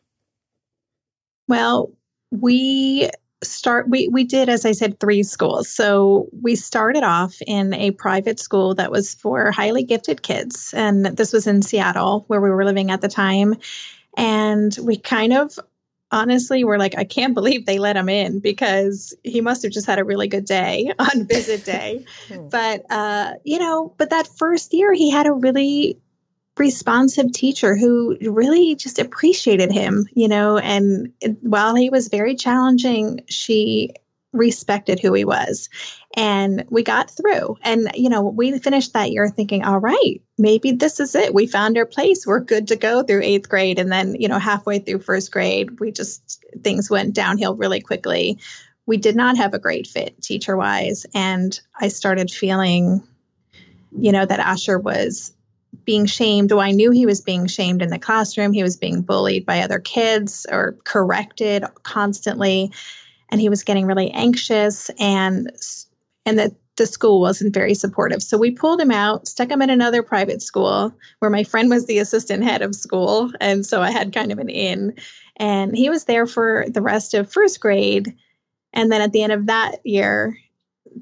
Well, 1.49 1.93
we 2.31 3.11
start 3.45 3.89
we 3.89 4.09
we 4.09 4.25
did 4.25 4.49
as 4.49 4.65
i 4.65 4.73
said 4.73 4.99
three 4.99 5.23
schools. 5.23 5.69
So 5.69 6.29
we 6.43 6.57
started 6.57 7.03
off 7.03 7.37
in 7.47 7.75
a 7.75 7.91
private 7.93 8.41
school 8.41 8.75
that 8.75 8.91
was 8.91 9.15
for 9.15 9.51
highly 9.51 9.85
gifted 9.85 10.23
kids. 10.23 10.73
And 10.77 11.07
this 11.07 11.33
was 11.33 11.47
in 11.47 11.63
seattle 11.63 12.25
where 12.29 12.41
we 12.41 12.51
were 12.51 12.65
living 12.65 12.91
at 12.91 13.03
the 13.03 13.09
time. 13.09 13.57
And 14.17 14.77
we 14.83 14.97
kind 14.97 15.35
of 15.35 15.59
honestly 16.13 16.63
were 16.63 16.79
like 16.79 16.97
i 16.97 17.03
can't 17.03 17.35
believe 17.35 17.67
they 17.67 17.81
let 17.81 17.97
him 17.97 18.09
in 18.09 18.39
because 18.39 19.13
he 19.25 19.41
must 19.41 19.65
have 19.65 19.73
just 19.73 19.89
had 19.89 19.99
a 19.99 20.05
really 20.05 20.29
good 20.29 20.45
day 20.45 20.93
on 21.01 21.27
visit 21.27 21.65
day. 21.65 22.05
Hmm. 22.29 22.49
but 22.49 22.83
uh 22.91 23.35
you 23.45 23.59
know 23.59 23.93
but 23.99 24.11
that 24.11 24.27
first 24.27 24.73
year 24.73 24.93
he 24.93 25.11
had 25.11 25.27
a 25.27 25.33
really 25.33 25.99
responsive 26.59 27.33
teacher 27.33 27.77
who 27.77 28.17
really 28.23 28.75
just 28.75 28.99
appreciated 28.99 29.71
him, 29.71 30.07
you 30.15 30.29
know, 30.29 30.59
and 30.59 31.13
while 31.41 31.75
he 31.75 31.91
was 31.91 32.09
very 32.09 32.35
challenging, 32.35 33.21
she 33.29 33.91
respected 34.33 35.01
who 35.01 35.13
he 35.13 35.25
was. 35.25 35.69
And 36.17 36.65
we 36.71 36.83
got 36.83 37.11
through. 37.11 37.57
And, 37.63 37.91
you 37.95 38.09
know, 38.09 38.23
we 38.23 38.59
finished 38.59 38.93
that 38.93 39.11
year 39.11 39.29
thinking, 39.29 39.65
all 39.65 39.79
right, 39.79 40.21
maybe 40.39 40.73
this 40.73 41.01
is 41.01 41.15
it. 41.15 41.35
We 41.35 41.47
found 41.47 41.77
our 41.77 41.87
place. 41.87 42.27
We're 42.27 42.41
good 42.41 42.69
to 42.69 42.77
go 42.77 43.03
through 43.03 43.23
eighth 43.23 43.49
grade. 43.49 43.79
And 43.79 43.93
then, 43.93 44.15
you 44.15 44.29
know, 44.29 44.39
halfway 44.39 44.79
through 44.79 45.01
first 45.01 45.31
grade, 45.31 45.79
we 45.81 45.93
just, 45.93 46.45
things 46.63 46.91
went 46.91 47.15
downhill 47.15 47.55
really 47.55 47.81
quickly. 47.81 48.39
We 48.87 48.97
did 48.97 49.17
not 49.17 49.37
have 49.37 49.53
a 49.53 49.59
great 49.59 49.87
fit 49.87 50.21
teacher 50.23 50.57
wise. 50.57 51.05
And 51.15 51.59
I 51.81 51.89
started 51.89 52.31
feeling, 52.31 53.03
you 53.99 54.13
know, 54.13 54.25
that 54.25 54.41
Asher 54.41 54.79
was 54.79 55.35
being 55.87 56.05
shamed. 56.05 56.53
Oh, 56.53 56.59
I 56.59 56.73
knew 56.73 56.91
he 56.91 57.07
was 57.07 57.21
being 57.21 57.47
shamed 57.47 57.81
in 57.81 57.89
the 57.89 57.99
classroom. 57.99 58.53
He 58.53 58.63
was 58.63 58.77
being 58.77 59.01
bullied 59.01 59.47
by 59.47 59.61
other 59.61 59.79
kids 59.79 60.45
or 60.51 60.77
corrected 60.85 61.65
constantly. 61.85 62.73
And 63.31 63.41
he 63.41 63.49
was 63.49 63.65
getting 63.65 63.87
really 63.87 64.11
anxious 64.11 64.91
and 64.99 65.51
and 66.27 66.39
that 66.39 66.53
the 66.77 66.87
school 66.87 67.21
wasn't 67.21 67.55
very 67.55 67.73
supportive. 67.73 68.23
So 68.23 68.37
we 68.37 68.51
pulled 68.51 68.81
him 68.81 68.91
out, 68.91 69.27
stuck 69.29 69.51
him 69.51 69.63
in 69.63 69.71
another 69.71 70.03
private 70.03 70.43
school 70.43 70.93
where 71.21 71.31
my 71.31 71.43
friend 71.43 71.71
was 71.71 71.87
the 71.87 71.99
assistant 71.99 72.45
head 72.45 72.63
of 72.63 72.75
school. 72.75 73.31
And 73.41 73.65
so 73.65 73.81
I 73.81 73.91
had 73.91 74.15
kind 74.15 74.31
of 74.31 74.39
an 74.39 74.51
in. 74.51 74.95
And 75.37 75.77
he 75.77 75.89
was 75.89 76.05
there 76.05 76.27
for 76.27 76.67
the 76.69 76.83
rest 76.83 77.15
of 77.15 77.33
first 77.33 77.61
grade. 77.61 78.15
And 78.73 78.93
then 78.93 79.01
at 79.01 79.13
the 79.13 79.23
end 79.23 79.33
of 79.33 79.47
that 79.47 79.77
year, 79.85 80.37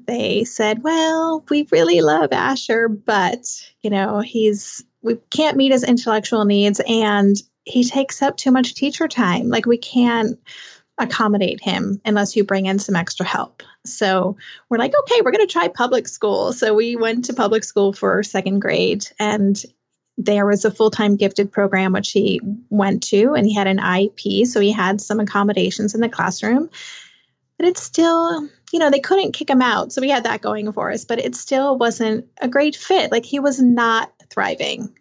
they 0.07 0.43
said, 0.43 0.83
well, 0.83 1.43
we 1.49 1.67
really 1.71 2.01
love 2.01 2.31
Asher, 2.31 2.87
but, 2.87 3.45
you 3.81 3.89
know, 3.89 4.19
he's, 4.19 4.83
we 5.01 5.15
can't 5.31 5.57
meet 5.57 5.71
his 5.71 5.83
intellectual 5.83 6.45
needs 6.45 6.81
and 6.87 7.35
he 7.63 7.83
takes 7.83 8.21
up 8.21 8.37
too 8.37 8.51
much 8.51 8.75
teacher 8.75 9.07
time. 9.07 9.49
Like, 9.49 9.65
we 9.65 9.77
can't 9.77 10.37
accommodate 10.97 11.61
him 11.61 11.99
unless 12.05 12.35
you 12.35 12.43
bring 12.43 12.67
in 12.67 12.79
some 12.79 12.95
extra 12.95 13.25
help. 13.25 13.63
So 13.85 14.37
we're 14.69 14.77
like, 14.77 14.93
okay, 15.01 15.21
we're 15.21 15.31
going 15.31 15.45
to 15.45 15.51
try 15.51 15.67
public 15.67 16.07
school. 16.07 16.53
So 16.53 16.73
we 16.73 16.95
went 16.95 17.25
to 17.25 17.33
public 17.33 17.63
school 17.63 17.93
for 17.93 18.23
second 18.23 18.59
grade 18.59 19.05
and 19.19 19.61
there 20.17 20.45
was 20.45 20.63
a 20.63 20.71
full-time 20.71 21.17
gifted 21.17 21.51
program 21.51 21.91
which 21.91 22.11
he 22.11 22.39
went 22.69 23.03
to 23.03 23.33
and 23.33 23.45
he 23.45 23.53
had 23.53 23.67
an 23.67 23.79
IEP 23.79 24.47
so 24.47 24.61
he 24.61 24.71
had 24.71 25.01
some 25.01 25.19
accommodations 25.19 25.93
in 25.93 25.99
the 26.01 26.07
classroom 26.07 26.69
but 27.57 27.67
it's 27.67 27.81
still 27.81 28.49
you 28.75 28.79
know, 28.79 28.89
they 28.89 28.99
couldn't 28.99 29.31
kick 29.31 29.49
him 29.49 29.61
out. 29.61 29.93
So 29.93 30.01
we 30.01 30.09
had 30.09 30.25
that 30.25 30.41
going 30.41 30.69
for 30.73 30.91
us, 30.91 31.05
but 31.05 31.17
it 31.17 31.33
still 31.33 31.77
wasn't 31.77 32.27
a 32.41 32.47
great 32.49 32.75
fit. 32.75 33.09
Like 33.09 33.23
he 33.23 33.39
was 33.39 33.61
not 33.61 34.11
thriving 34.29 34.93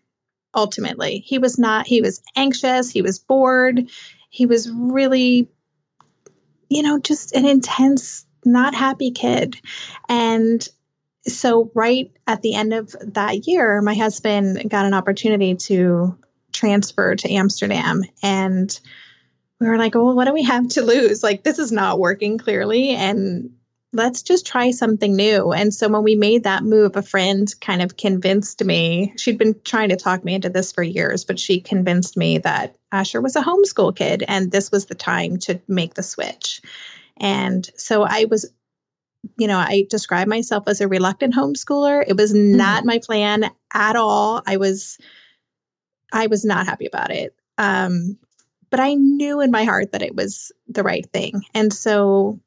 ultimately. 0.55 1.19
He 1.27 1.39
was 1.39 1.59
not, 1.59 1.85
he 1.85 2.01
was 2.01 2.23
anxious, 2.37 2.89
he 2.89 3.03
was 3.03 3.19
bored, 3.19 3.91
he 4.31 4.47
was 4.47 4.71
really, 4.71 5.49
you 6.69 6.85
know, 6.85 7.01
just 7.01 7.35
an 7.35 7.47
intense, 7.47 8.27
not 8.45 8.77
happy 8.77 9.11
kid. 9.11 9.61
And 10.09 10.65
so, 11.27 11.73
right 11.75 12.13
at 12.29 12.43
the 12.43 12.55
end 12.55 12.75
of 12.75 12.95
that 13.01 13.49
year, 13.49 13.83
my 13.83 13.95
husband 13.95 14.71
got 14.71 14.87
an 14.87 14.95
opportunity 14.95 15.57
to 15.57 16.17
transfer 16.53 17.17
to 17.17 17.33
Amsterdam. 17.33 18.03
And 18.23 18.79
we 19.65 19.71
were 19.71 19.79
like, 19.79 19.95
well, 19.95 20.15
what 20.15 20.27
do 20.27 20.33
we 20.35 20.43
have 20.43 20.69
to 20.71 20.83
lose? 20.83 21.23
Like, 21.23 21.43
this 21.43 21.59
is 21.59 21.73
not 21.73 21.99
working 21.99 22.39
clearly. 22.39 22.91
And 22.91 23.51
let's 23.95 24.23
just 24.23 24.47
try 24.47 24.71
something 24.73 25.15
new. 25.15 25.53
And 25.53 25.73
so 25.73 25.89
when 25.89 26.03
we 26.03 26.17
made 26.17 26.43
that 26.45 26.65
move, 26.65 26.97
a 26.97 27.03
friend 27.03 27.49
kind 27.61 27.81
of 27.81 27.97
convinced 27.97 28.63
me. 28.65 29.15
She'd 29.17 29.39
been 29.39 29.55
trying 29.65 29.89
to 29.91 29.97
talk 29.97 30.25
me 30.25 30.35
into 30.35 30.51
this 30.51 30.73
for 30.73 30.83
years, 30.83 31.25
but 31.25 31.39
she 31.39 31.61
convinced 31.61 32.17
me 32.17 32.39
that 32.39 32.77
Asher 32.93 33.21
was 33.21 33.37
a 33.37 33.43
homeschool 33.43 33.97
kid 33.97 34.25
and 34.27 34.51
this 34.51 34.71
was 34.71 34.87
the 34.87 34.95
time 34.95 35.39
to 35.39 35.61
make 35.69 35.95
the 35.95 36.03
switch. 36.03 36.61
And 37.17 37.69
so 37.77 38.03
I 38.03 38.27
was, 38.29 38.51
you 39.39 39.47
know, 39.47 39.59
I 39.59 39.87
describe 39.89 40.27
myself 40.27 40.65
as 40.67 40.81
a 40.81 40.89
reluctant 40.89 41.35
homeschooler. 41.35 42.05
It 42.07 42.17
was 42.17 42.35
not 42.35 42.79
mm-hmm. 42.79 42.89
my 42.89 42.99
plan 42.99 43.45
at 43.73 43.97
all. 43.97 44.43
I 44.47 44.57
was, 44.57 44.99
I 46.13 46.27
was 46.27 46.45
not 46.45 46.67
happy 46.67 46.87
about 46.87 47.13
it. 47.13 47.35
Um, 47.57 48.19
but 48.75 48.81
I 48.81 48.95
knew 48.95 49.41
in 49.41 49.53
my 49.53 49.63
heart 49.63 49.93
that 49.93 50.03
it 50.03 50.17
was 50.17 50.51
the 50.67 50.83
right 50.83 51.07
thing. 51.13 51.43
And 51.55 51.73
so 51.73 52.41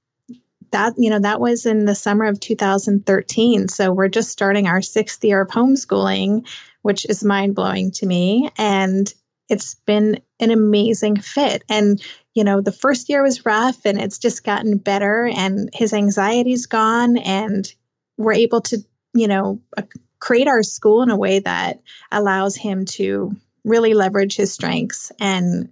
that 0.71 0.93
you 0.97 1.09
know 1.09 1.19
that 1.19 1.39
was 1.39 1.65
in 1.65 1.85
the 1.85 1.95
summer 1.95 2.25
of 2.25 2.41
2013 2.41 3.69
so 3.69 3.93
we're 3.93 4.09
just 4.09 4.29
starting 4.29 4.67
our 4.67 4.81
sixth 4.81 5.23
year 5.23 5.39
of 5.39 5.47
homeschooling 5.47 6.45
which 6.81 7.05
is 7.05 7.23
mind 7.23 7.55
blowing 7.55 7.91
to 7.91 8.05
me. 8.05 8.49
And 8.57 9.13
it's 9.47 9.75
been 9.85 10.19
an 10.41 10.51
amazing 10.51 11.15
fit. 11.21 11.63
And 11.69 12.01
you 12.33 12.43
know 12.43 12.59
the 12.59 12.73
first 12.73 13.07
year 13.07 13.23
was 13.23 13.45
rough 13.45 13.85
and 13.85 13.97
it's 13.97 14.17
just 14.17 14.43
gotten 14.43 14.79
better 14.79 15.31
and 15.33 15.69
his 15.73 15.93
anxiety's 15.93 16.65
gone 16.65 17.15
and 17.15 17.73
we're 18.17 18.33
able 18.33 18.59
to 18.63 18.79
you 19.13 19.29
know 19.29 19.61
uh, 19.77 19.83
create 20.19 20.49
our 20.49 20.61
school 20.61 21.03
in 21.03 21.09
a 21.09 21.15
way 21.17 21.39
that 21.39 21.79
allows 22.11 22.57
him 22.57 22.83
to 22.83 23.33
really 23.63 23.93
leverage 23.93 24.35
his 24.35 24.51
strengths 24.51 25.09
and 25.21 25.69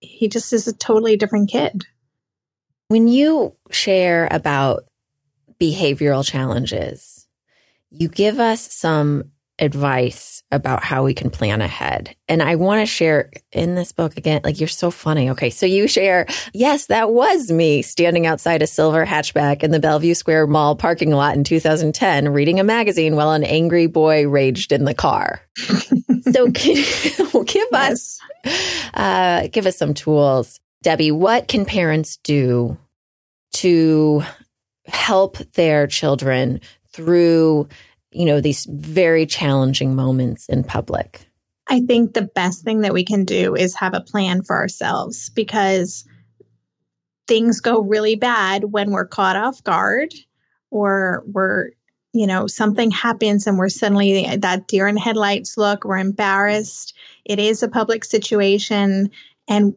he 0.00 0.28
just 0.28 0.52
is 0.52 0.68
a 0.68 0.76
totally 0.76 1.16
different 1.16 1.50
kid. 1.50 1.84
When 2.88 3.08
you 3.08 3.56
share 3.70 4.28
about 4.30 4.84
behavioral 5.60 6.24
challenges, 6.24 7.26
you 7.90 8.08
give 8.08 8.38
us 8.38 8.72
some 8.72 9.32
advice 9.58 10.42
about 10.50 10.82
how 10.82 11.04
we 11.04 11.14
can 11.14 11.30
plan 11.30 11.60
ahead. 11.60 12.14
And 12.28 12.42
I 12.42 12.56
want 12.56 12.82
to 12.82 12.86
share 12.86 13.30
in 13.52 13.74
this 13.74 13.92
book 13.92 14.16
again, 14.16 14.42
like 14.44 14.60
you're 14.60 14.68
so 14.68 14.90
funny. 14.90 15.30
Okay. 15.30 15.50
So 15.50 15.66
you 15.66 15.88
share, 15.88 16.26
yes, 16.52 16.86
that 16.86 17.10
was 17.10 17.50
me 17.50 17.82
standing 17.82 18.26
outside 18.26 18.62
a 18.62 18.66
silver 18.66 19.06
hatchback 19.06 19.62
in 19.62 19.70
the 19.70 19.80
Bellevue 19.80 20.14
Square 20.14 20.48
Mall 20.48 20.76
parking 20.76 21.10
lot 21.10 21.36
in 21.36 21.44
2010, 21.44 22.32
reading 22.32 22.60
a 22.60 22.64
magazine 22.64 23.16
while 23.16 23.32
an 23.32 23.44
angry 23.44 23.86
boy 23.86 24.28
raged 24.28 24.72
in 24.72 24.84
the 24.84 24.94
car. 24.94 25.40
so 25.56 26.50
can, 26.52 26.84
give 27.46 27.72
us, 27.72 28.20
uh, 28.94 29.48
give 29.48 29.66
us 29.66 29.76
some 29.76 29.94
tools 29.94 30.60
Debbie, 30.86 31.10
what 31.10 31.48
can 31.48 31.64
parents 31.64 32.18
do 32.18 32.78
to 33.54 34.22
help 34.86 35.36
their 35.54 35.88
children 35.88 36.60
through, 36.92 37.68
you 38.16 38.24
know, 38.24 38.40
these 38.40 38.66
very 38.70 39.26
challenging 39.26 39.94
moments 39.94 40.48
in 40.48 40.64
public? 40.64 41.28
I 41.68 41.80
think 41.80 42.14
the 42.14 42.22
best 42.22 42.64
thing 42.64 42.80
that 42.80 42.94
we 42.94 43.04
can 43.04 43.24
do 43.24 43.54
is 43.54 43.74
have 43.74 43.92
a 43.92 44.00
plan 44.00 44.42
for 44.42 44.56
ourselves 44.56 45.30
because 45.30 46.04
things 47.28 47.60
go 47.60 47.80
really 47.80 48.14
bad 48.14 48.72
when 48.72 48.90
we're 48.90 49.06
caught 49.06 49.36
off 49.36 49.62
guard 49.64 50.14
or 50.70 51.24
we're 51.26 51.70
you 52.12 52.26
know 52.26 52.46
something 52.46 52.90
happens 52.90 53.46
and 53.46 53.58
we're 53.58 53.68
suddenly 53.68 54.36
that 54.36 54.68
deer 54.68 54.86
in 54.86 54.96
headlights 54.96 55.58
look 55.58 55.84
we're 55.84 55.98
embarrassed 55.98 56.94
it 57.24 57.38
is 57.38 57.62
a 57.62 57.68
public 57.68 58.04
situation 58.04 59.10
and 59.48 59.74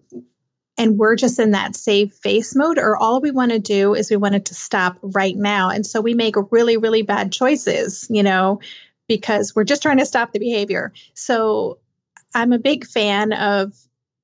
and 0.79 0.97
we're 0.97 1.17
just 1.17 1.37
in 1.37 1.51
that 1.51 1.75
save 1.75 2.13
face 2.13 2.55
mode 2.55 2.79
or 2.79 2.97
all 2.97 3.19
we 3.19 3.29
want 3.29 3.51
to 3.51 3.59
do 3.59 3.93
is 3.93 4.09
we 4.09 4.15
want 4.15 4.33
it 4.33 4.45
to 4.45 4.55
stop 4.55 4.97
right 5.03 5.35
now. 5.35 5.69
And 5.69 5.85
so 5.85 6.01
we 6.01 6.15
make 6.15 6.35
really 6.51 6.77
really 6.77 7.03
bad 7.03 7.31
choices 7.31 8.07
you 8.09 8.23
know 8.23 8.59
because 9.07 9.55
we're 9.55 9.65
just 9.65 9.81
trying 9.81 9.97
to 9.97 10.05
stop 10.05 10.31
the 10.31 10.39
behavior. 10.39 10.91
So 11.13 11.77
i'm 12.33 12.53
a 12.53 12.59
big 12.59 12.85
fan 12.85 13.33
of 13.33 13.73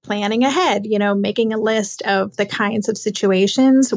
planning 0.03 0.43
ahead 0.43 0.85
you 0.85 0.99
know 0.99 1.15
making 1.15 1.51
a 1.51 1.57
list 1.57 2.03
of 2.03 2.37
the 2.37 2.45
kinds 2.45 2.87
of 2.87 2.99
situations 2.99 3.91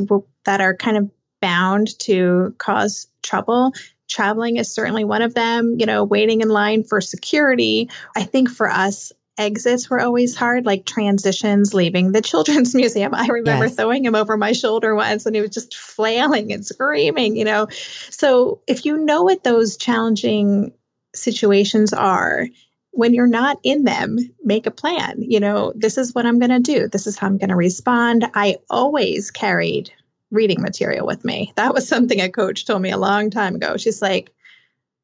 that 0.44 0.62
are 0.62 0.74
kind 0.74 0.96
of 0.96 1.11
bound 1.40 1.98
to 2.00 2.54
cause 2.59 3.06
trouble. 3.22 3.72
Traveling 4.09 4.56
is 4.56 4.72
certainly 4.72 5.04
one 5.04 5.22
of 5.22 5.35
them 5.35 5.76
you 5.78 5.87
know 5.87 6.02
waiting 6.04 6.40
in 6.40 6.48
line 6.48 6.82
for 6.82 7.00
security. 7.00 7.88
I 8.16 8.24
think 8.24 8.50
for 8.50 8.68
us 8.68 9.12
exits 9.38 9.88
were 9.88 10.01
always 10.01 10.37
hard, 10.37 10.66
like 10.66 10.85
transitions, 10.85 11.72
leaving 11.72 12.12
the 12.12 12.20
children's 12.20 12.74
museum. 12.74 13.14
I 13.14 13.27
remember 13.29 13.66
yes. 13.66 13.77
throwing 13.77 14.05
him 14.05 14.14
over 14.14 14.37
my 14.37 14.53
shoulder 14.53 14.94
once 14.94 15.24
and 15.24 15.35
he 15.35 15.40
was 15.40 15.51
just 15.51 15.77
flailing 15.77 16.53
and 16.53 16.66
screaming, 16.66 17.37
you 17.37 17.44
know. 17.44 17.68
So 18.11 18.61
if 18.66 18.85
you 18.85 18.96
know 18.98 19.22
what 19.22 19.44
those 19.44 19.77
challenging 19.77 20.72
situations 21.14 21.92
are, 21.92 22.46
when 22.90 23.14
you're 23.14 23.27
not 23.27 23.59
in 23.62 23.85
them, 23.85 24.18
make 24.42 24.66
a 24.66 24.72
plan. 24.72 25.22
You 25.22 25.40
know, 25.40 25.72
this 25.77 25.98
is 25.98 26.14
what 26.14 26.27
I'm 26.27 26.38
going 26.38 26.51
to 26.51 26.59
do. 26.59 26.88
This 26.88 27.07
is 27.07 27.16
how 27.16 27.29
I'm 27.29 27.38
going 27.38 27.51
to 27.51 27.57
respond. 27.57 28.29
I 28.35 28.57
always 28.68 29.31
carried 29.31 29.92
reading 30.31 30.61
material 30.61 31.07
with 31.07 31.24
me. 31.24 31.53
That 31.57 31.74
was 31.74 31.88
something 31.88 32.20
a 32.20 32.29
coach 32.29 32.66
told 32.66 32.83
me 32.83 32.90
a 32.90 32.98
long 32.98 33.31
time 33.31 33.55
ago. 33.55 33.77
She's 33.77 34.03
like, 34.03 34.31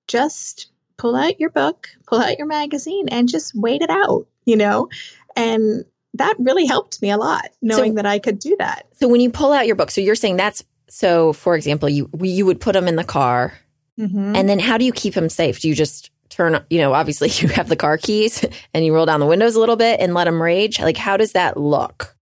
just 0.09 0.71
pull 1.05 1.17
out 1.17 1.39
your 1.39 1.51
book, 1.51 1.89
pull 2.07 2.19
out 2.19 2.39
your 2.39 2.47
magazine, 2.47 3.11
and 3.11 3.29
just 3.29 3.55
wait 3.55 3.83
it 3.83 3.91
out, 3.91 4.27
you 4.47 4.57
know? 4.57 4.89
And 5.37 5.85
that 6.15 6.35
really 6.39 6.65
helped 6.65 7.03
me 7.03 7.11
a 7.11 7.19
lot, 7.19 7.51
knowing 7.61 7.93
so, 7.93 7.97
that 7.97 8.07
I 8.07 8.19
could 8.19 8.39
do 8.39 8.57
that. 8.59 8.87
So 8.95 9.07
when 9.07 9.21
you 9.21 9.29
pull 9.29 9.53
out 9.53 9.67
your 9.67 9.77
book, 9.77 9.91
so 9.91 10.01
you're 10.01 10.15
saying 10.15 10.39
that's 10.39 10.65
so. 10.89 11.35
For 11.35 11.57
example, 11.57 11.91
you 11.91 12.09
you 12.23 12.47
would 12.47 12.59
put 12.59 12.73
them 12.73 12.89
in 12.89 12.97
the 12.97 13.05
car, 13.05 13.53
mm-hmm. 14.01 14.35
and 14.35 14.49
then 14.49 14.59
how 14.59 14.79
do 14.79 14.87
you 14.87 14.93
keep 14.93 15.13
them 15.13 15.29
safe? 15.29 15.61
Do 15.61 15.69
you 15.69 15.75
just 15.75 16.11
turn? 16.31 16.65
You 16.71 16.79
know, 16.79 16.95
obviously 16.95 17.29
you 17.35 17.49
have 17.49 17.69
the 17.69 17.77
car 17.77 17.99
keys, 17.99 18.43
and 18.73 18.87
you 18.87 18.95
roll 18.95 19.05
down 19.05 19.21
the 19.21 19.27
windows 19.27 19.57
a 19.57 19.61
little 19.61 19.77
bit 19.77 20.01
and 20.01 20.15
let 20.15 20.25
them 20.25 20.41
rage. 20.41 20.81
Like, 20.81 20.97
how 20.97 21.19
does 21.19 21.33
that 21.33 21.59
look? 21.59 22.17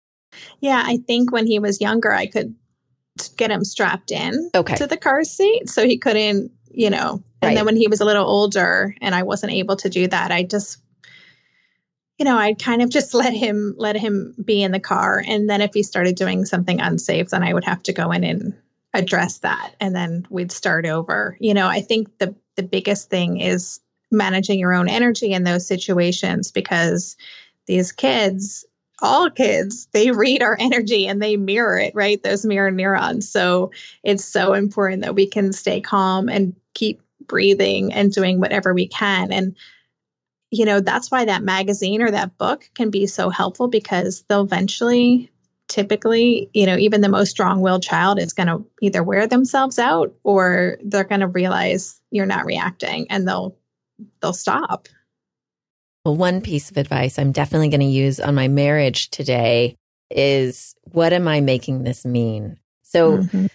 Yeah, 0.61 0.83
I 0.85 0.99
think 1.05 1.33
when 1.33 1.47
he 1.47 1.59
was 1.59 1.81
younger, 1.81 2.13
I 2.13 2.27
could 2.27 2.55
get 3.35 3.51
him 3.51 3.65
strapped 3.65 4.11
in 4.11 4.49
okay. 4.55 4.75
to 4.75 4.87
the 4.87 4.95
car 4.95 5.25
seat 5.25 5.67
so 5.67 5.85
he 5.85 5.97
couldn't 5.97 6.51
you 6.71 6.89
know. 6.89 7.23
And 7.41 7.49
right. 7.49 7.55
then 7.55 7.65
when 7.65 7.75
he 7.75 7.88
was 7.88 8.01
a 8.01 8.05
little 8.05 8.25
older 8.25 8.95
and 9.01 9.15
I 9.15 9.23
wasn't 9.23 9.53
able 9.53 9.77
to 9.77 9.89
do 9.89 10.08
that, 10.08 10.32
I 10.32 10.43
just 10.43 10.79
you 12.17 12.25
know, 12.25 12.38
I 12.38 12.53
kind 12.53 12.82
of 12.82 12.89
just 12.89 13.13
let 13.13 13.34
him 13.34 13.75
let 13.77 13.95
him 13.95 14.36
be 14.43 14.62
in 14.62 14.71
the 14.71 14.79
car 14.79 15.23
and 15.25 15.49
then 15.49 15.62
if 15.62 15.73
he 15.73 15.84
started 15.84 16.15
doing 16.15 16.45
something 16.45 16.79
unsafe, 16.79 17.29
then 17.29 17.43
I 17.43 17.53
would 17.53 17.65
have 17.65 17.84
to 17.84 17.93
go 17.93 18.12
in 18.12 18.23
and 18.23 18.53
address 18.93 19.39
that 19.39 19.75
and 19.79 19.95
then 19.95 20.25
we'd 20.29 20.51
start 20.51 20.86
over. 20.86 21.38
You 21.39 21.53
know, 21.53 21.67
I 21.67 21.82
think 21.82 22.17
the 22.17 22.36
the 22.55 22.63
biggest 22.63 23.10
thing 23.10 23.39
is 23.39 23.79
managing 24.12 24.60
your 24.60 24.73
own 24.73 24.89
energy 24.89 25.32
in 25.32 25.43
those 25.43 25.67
situations 25.67 26.51
because 26.51 27.15
these 27.67 27.91
kids 27.91 28.65
all 29.01 29.29
kids, 29.29 29.88
they 29.91 30.12
read 30.12 30.41
our 30.41 30.57
energy 30.59 31.07
and 31.07 31.21
they 31.21 31.38
mirror 31.38 31.77
it, 31.77 31.93
right? 31.95 32.21
Those 32.21 32.45
mirror 32.45 32.71
neurons. 32.71 33.29
So 33.29 33.71
it's 34.03 34.25
so 34.25 34.53
important 34.53 35.01
that 35.03 35.15
we 35.15 35.27
can 35.27 35.53
stay 35.53 35.81
calm 35.81 36.29
and 36.29 36.55
keep 36.73 37.01
breathing 37.25 37.93
and 37.93 38.12
doing 38.12 38.39
whatever 38.39 38.73
we 38.73 38.88
can. 38.88 39.31
And, 39.31 39.55
you 40.51 40.65
know, 40.65 40.79
that's 40.79 41.12
why 41.12 41.25
that 41.25 41.43
magazine 41.43 42.01
or 42.01 42.12
that 42.12 42.38
book 42.38 42.69
can 42.75 42.89
be 42.89 43.05
so 43.07 43.29
helpful 43.29 43.67
because 43.67 44.23
they'll 44.27 44.43
eventually, 44.43 45.31
typically, 45.67 46.49
you 46.53 46.65
know, 46.65 46.77
even 46.77 47.01
the 47.01 47.09
most 47.09 47.29
strong 47.29 47.62
willed 47.62 47.83
child 47.83 48.19
is 48.19 48.33
going 48.33 48.47
to 48.47 48.65
either 48.81 49.03
wear 49.03 49.27
themselves 49.27 49.77
out 49.77 50.13
or 50.23 50.77
they're 50.83 51.03
going 51.03 51.21
to 51.21 51.27
realize 51.27 52.01
you're 52.12 52.25
not 52.25 52.45
reacting 52.45 53.05
and 53.09 53.27
they'll, 53.27 53.55
they'll 54.21 54.33
stop. 54.33 54.88
Well, 56.05 56.15
one 56.15 56.41
piece 56.41 56.71
of 56.71 56.77
advice 56.77 57.19
I'm 57.19 57.31
definitely 57.31 57.69
going 57.69 57.81
to 57.81 57.85
use 57.85 58.19
on 58.19 58.35
my 58.35 58.47
marriage 58.47 59.09
today 59.09 59.75
is 60.09 60.75
what 60.83 61.13
am 61.13 61.27
I 61.27 61.41
making 61.41 61.83
this 61.83 62.05
mean? 62.05 62.57
So, 62.83 63.17
mm-hmm. 63.19 63.47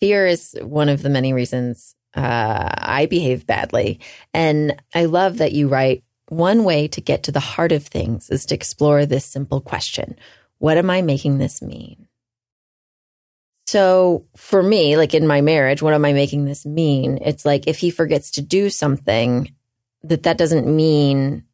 fear 0.00 0.26
is 0.26 0.56
one 0.60 0.88
of 0.88 1.02
the 1.02 1.08
many 1.08 1.32
reasons 1.32 1.94
uh, 2.14 2.68
I 2.76 3.06
behave 3.06 3.46
badly. 3.46 4.00
And 4.34 4.80
I 4.94 5.06
love 5.06 5.38
that 5.38 5.52
you 5.52 5.68
write 5.68 6.04
one 6.28 6.64
way 6.64 6.88
to 6.88 7.00
get 7.00 7.24
to 7.24 7.32
the 7.32 7.40
heart 7.40 7.72
of 7.72 7.86
things 7.86 8.30
is 8.30 8.46
to 8.46 8.54
explore 8.54 9.06
this 9.06 9.24
simple 9.24 9.60
question 9.60 10.16
What 10.58 10.78
am 10.78 10.90
I 10.90 11.02
making 11.02 11.38
this 11.38 11.62
mean? 11.62 12.08
So 13.66 14.26
for 14.36 14.62
me, 14.62 14.96
like 14.96 15.14
in 15.14 15.26
my 15.26 15.40
marriage, 15.40 15.82
what 15.82 15.94
am 15.94 16.04
I 16.04 16.12
making 16.12 16.44
this 16.44 16.66
mean? 16.66 17.18
It's 17.22 17.44
like 17.44 17.66
if 17.66 17.78
he 17.78 17.90
forgets 17.90 18.32
to 18.32 18.42
do 18.42 18.68
something, 18.70 19.54
that 20.02 20.24
that 20.24 20.36
doesn't 20.36 20.66
mean 20.66 21.44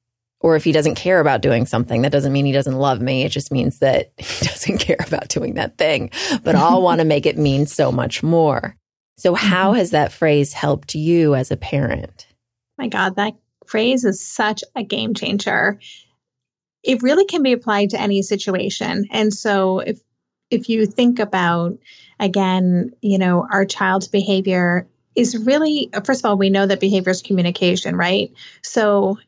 or 0.40 0.57
if 0.57 0.64
he 0.64 0.72
doesn't 0.72 0.94
care 0.94 1.20
about 1.20 1.42
doing 1.42 1.66
something, 1.66 2.03
that 2.03 2.12
doesn't 2.12 2.33
mean 2.33 2.46
he 2.46 2.53
doesn't 2.53 2.79
love 2.79 3.01
me. 3.01 3.24
It 3.24 3.31
just 3.31 3.51
means 3.51 3.81
that 3.81 4.12
he 4.18 4.46
doesn't 4.46 4.79
care 4.79 5.05
about 5.07 5.29
doing 5.29 5.55
that 5.55 5.79
thing. 5.79 6.11
But 6.42 6.55
I'll 6.55 6.83
want 6.83 7.01
to 7.01 7.05
make 7.05 7.27
it 7.27 7.38
mean 7.38 7.66
so 7.66 7.90
much 7.90 8.22
more. 8.22 8.77
So, 9.16 9.35
how 9.35 9.70
mm-hmm. 9.70 9.79
has 9.79 9.90
that 9.90 10.12
phrase 10.12 10.53
helped 10.53 10.94
you 10.94 11.35
as 11.35 11.51
a 11.51 11.57
parent? 11.57 12.27
My 12.77 12.88
God, 12.88 13.16
that 13.16 13.35
phrase 13.66 14.05
is 14.05 14.24
such 14.24 14.62
a 14.77 14.85
game 14.85 15.14
changer. 15.14 15.81
It 16.85 17.03
really 17.03 17.24
can 17.24 17.42
be 17.42 17.53
applied 17.53 17.90
to 17.90 18.01
any 18.01 18.22
situation. 18.22 19.07
And 19.11 19.35
so, 19.35 19.81
if 19.81 20.01
if 20.51 20.68
you 20.68 20.87
think 20.87 21.18
about, 21.18 21.79
again, 22.20 22.92
you 23.03 23.18
know, 23.18 23.46
our 23.51 23.64
child's 23.64 24.09
behavior 24.09 24.88
is 25.14 25.37
really, 25.37 25.90
first 26.05 26.20
of 26.20 26.29
all, 26.29 26.38
we 26.38 26.48
know 26.48 26.64
that 26.64 26.81
behavior 26.81 27.11
is 27.11 27.22
communication, 27.22 27.96
right? 27.96 28.33
So 28.62 29.18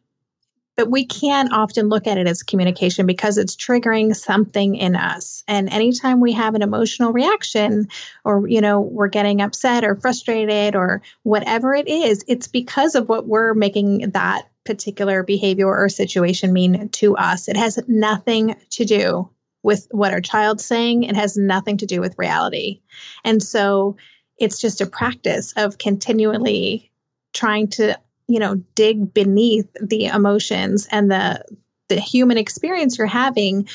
but 0.80 0.90
we 0.90 1.04
can 1.04 1.52
often 1.52 1.90
look 1.90 2.06
at 2.06 2.16
it 2.16 2.26
as 2.26 2.42
communication 2.42 3.04
because 3.04 3.36
it's 3.36 3.54
triggering 3.54 4.16
something 4.16 4.76
in 4.76 4.96
us. 4.96 5.44
And 5.46 5.68
anytime 5.68 6.20
we 6.20 6.32
have 6.32 6.54
an 6.54 6.62
emotional 6.62 7.12
reaction 7.12 7.88
or, 8.24 8.48
you 8.48 8.62
know, 8.62 8.80
we're 8.80 9.08
getting 9.08 9.42
upset 9.42 9.84
or 9.84 9.94
frustrated 9.94 10.74
or 10.74 11.02
whatever 11.22 11.74
it 11.74 11.86
is, 11.86 12.24
it's 12.28 12.48
because 12.48 12.94
of 12.94 13.10
what 13.10 13.28
we're 13.28 13.52
making 13.52 14.12
that 14.12 14.48
particular 14.64 15.22
behavior 15.22 15.66
or 15.66 15.90
situation 15.90 16.50
mean 16.50 16.88
to 16.88 17.14
us. 17.14 17.46
It 17.46 17.58
has 17.58 17.78
nothing 17.86 18.56
to 18.70 18.86
do 18.86 19.28
with 19.62 19.86
what 19.90 20.14
our 20.14 20.22
child's 20.22 20.64
saying. 20.64 21.02
It 21.02 21.14
has 21.14 21.36
nothing 21.36 21.76
to 21.76 21.86
do 21.86 22.00
with 22.00 22.16
reality. 22.16 22.80
And 23.22 23.42
so 23.42 23.98
it's 24.38 24.58
just 24.58 24.80
a 24.80 24.86
practice 24.86 25.52
of 25.58 25.76
continually 25.76 26.90
trying 27.34 27.68
to 27.68 28.00
you 28.30 28.38
know 28.38 28.54
dig 28.74 29.12
beneath 29.12 29.68
the 29.82 30.06
emotions 30.06 30.86
and 30.90 31.10
the 31.10 31.44
the 31.88 32.00
human 32.00 32.38
experience 32.38 32.96
you're 32.96 33.06
having 33.06 33.68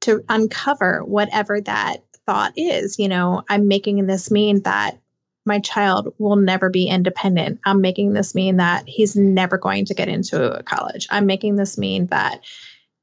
to 0.00 0.24
uncover 0.28 1.04
whatever 1.04 1.60
that 1.60 1.98
thought 2.26 2.52
is. 2.56 2.98
You 2.98 3.08
know 3.08 3.44
i'm 3.48 3.68
making 3.68 4.04
this 4.06 4.30
mean 4.30 4.62
that 4.62 4.98
my 5.44 5.58
child 5.58 6.14
will 6.18 6.36
never 6.36 6.70
be 6.70 6.86
independent. 6.86 7.58
I'm 7.64 7.80
making 7.80 8.12
this 8.12 8.32
mean 8.34 8.58
that 8.58 8.84
he's 8.86 9.16
never 9.16 9.58
going 9.58 9.86
to 9.86 9.94
get 9.94 10.08
into 10.08 10.56
a 10.56 10.62
college. 10.62 11.08
I'm 11.10 11.26
making 11.26 11.56
this 11.56 11.76
mean 11.78 12.06
that 12.06 12.40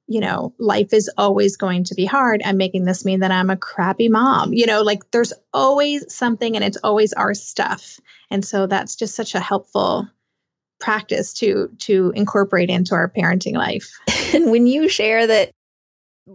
you 0.08 0.20
know 0.20 0.54
life 0.60 0.92
is 0.94 1.10
always 1.18 1.56
going 1.56 1.86
to 1.86 1.96
be 1.96 2.06
hard. 2.06 2.42
I'm 2.44 2.58
making 2.58 2.84
this 2.84 3.06
mean 3.06 3.22
that 3.22 3.32
i'm 3.32 3.50
a 3.50 3.58
crappy 3.58 4.10
mom. 4.10 4.54
You 4.54 4.66
know 4.66 4.82
like 4.82 5.12
there's 5.12 5.32
always 5.54 6.14
something 6.14 6.56
and 6.56 6.66
it's 6.66 6.78
always 6.84 7.14
our 7.14 7.34
stuff. 7.34 8.00
And 8.30 8.44
so 8.44 8.68
that's 8.68 8.98
just 8.98 9.16
such 9.16 9.34
a 9.34 9.40
helpful 9.40 10.10
practice 10.80 11.34
to 11.34 11.70
to 11.80 12.12
incorporate 12.16 12.70
into 12.70 12.96
our 12.96 13.10
parenting 13.10 13.54
life. 13.54 13.92
And 14.32 14.52
when 14.52 14.68
you 14.68 14.88
share 14.90 15.26
that 15.26 15.50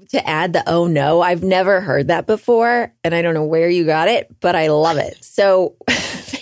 to 0.08 0.28
add 0.28 0.52
the 0.52 0.64
oh 0.66 0.88
no, 0.88 1.20
I've 1.20 1.44
never 1.44 1.80
heard 1.80 2.08
that 2.08 2.26
before 2.26 2.92
and 3.04 3.14
I 3.14 3.22
don't 3.22 3.34
know 3.34 3.44
where 3.44 3.68
you 3.68 3.84
got 3.84 4.08
it, 4.08 4.34
but 4.40 4.56
I 4.56 4.68
love 4.68 4.96
it. 4.96 5.18
So 5.24 5.76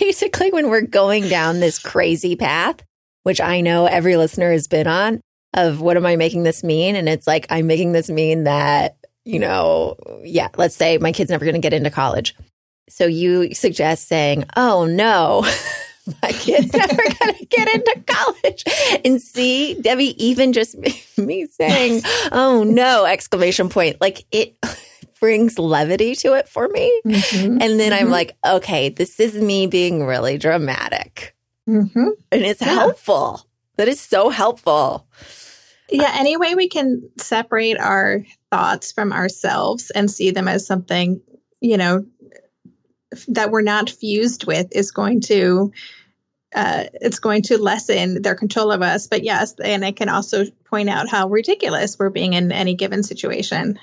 basically 0.01 0.51
when 0.51 0.71
we're 0.71 0.83
going 0.83 1.29
down 1.29 1.61
this 1.61 1.79
crazy 1.79 2.37
path, 2.37 2.83
which 3.23 3.41
I 3.41 3.61
know 3.61 3.87
every 3.87 4.17
listener 4.17 4.53
has 4.53 4.67
been 4.67 4.87
on 4.87 5.21
of 5.55 5.81
what 5.81 5.97
am 5.97 6.07
I 6.07 6.17
making 6.17 6.43
this 6.43 6.65
mean 6.65 6.97
and 6.97 7.09
it's 7.09 7.27
like 7.27 7.47
I'm 7.51 7.67
making 7.67 7.93
this 7.93 8.09
mean 8.09 8.45
that, 8.45 8.97
you 9.25 9.39
know, 9.39 9.97
yeah, 10.25 10.49
let's 10.57 10.75
say 10.75 10.97
my 10.99 11.13
kid's 11.13 11.31
never 11.31 11.45
going 11.45 11.55
to 11.55 11.61
get 11.61 11.75
into 11.75 11.91
college. 11.91 12.35
So 12.89 13.07
you 13.07 13.55
suggest 13.55 14.09
saying, 14.09 14.45
"Oh 14.57 14.87
no." 14.87 15.45
my 16.23 16.33
kid's 16.33 16.73
never 16.73 16.97
going 16.97 17.32
into 17.75 18.03
college. 18.07 18.65
And 19.05 19.21
see, 19.21 19.75
Debbie, 19.75 20.25
even 20.25 20.53
just 20.53 20.77
me 21.19 21.47
saying, 21.47 22.03
oh 22.31 22.65
no, 22.65 23.05
exclamation 23.05 23.69
point, 23.69 24.01
like 24.01 24.25
it 24.31 24.57
brings 25.21 25.59
levity 25.59 26.15
to 26.17 26.35
it 26.35 26.49
for 26.49 26.69
me. 26.69 27.01
Mm-hmm. 27.07 27.63
And 27.63 27.81
then 27.81 27.93
I'm 27.93 28.05
mm-hmm. 28.05 28.11
like, 28.11 28.37
okay, 28.45 28.89
this 28.89 29.21
is 29.21 29.35
me 29.35 29.67
being 29.67 30.05
really 30.05 30.39
dramatic. 30.39 31.35
Mm-hmm. 31.69 32.09
And 32.31 32.43
it's 32.43 32.61
yeah. 32.61 32.75
helpful. 32.75 33.47
That 33.77 33.89
is 33.89 34.01
so 34.01 34.29
helpful. 34.31 35.07
Yeah, 35.91 36.11
any 36.15 36.37
way 36.37 36.55
we 36.55 36.69
can 36.69 37.09
separate 37.19 37.79
our 37.79 38.25
thoughts 38.51 38.93
from 38.93 39.13
ourselves 39.13 39.91
and 39.91 40.11
see 40.11 40.31
them 40.31 40.49
as 40.49 40.67
something, 40.67 41.21
you 41.61 41.77
know, 41.77 42.05
that 43.29 43.51
we're 43.51 43.63
not 43.63 43.91
fused 43.91 44.47
with 44.47 44.69
is 44.73 44.91
going 44.91 45.21
to 45.23 45.71
uh, 46.55 46.85
it's 46.95 47.19
going 47.19 47.43
to 47.43 47.59
lessen 47.59 48.23
their 48.23 48.35
control 48.35 48.73
of 48.73 48.83
us. 48.83 49.07
But 49.07 49.25
yes, 49.25 49.55
and 49.63 49.85
it 49.85 49.97
can 49.97 50.09
also 50.09 50.45
point 50.65 50.89
out 50.89 51.09
how 51.09 51.29
ridiculous 51.29 51.99
we're 51.99 52.11
being 52.11 52.35
in 52.35 52.53
any 52.53 52.75
given 52.75 53.03
situation. 53.03 53.79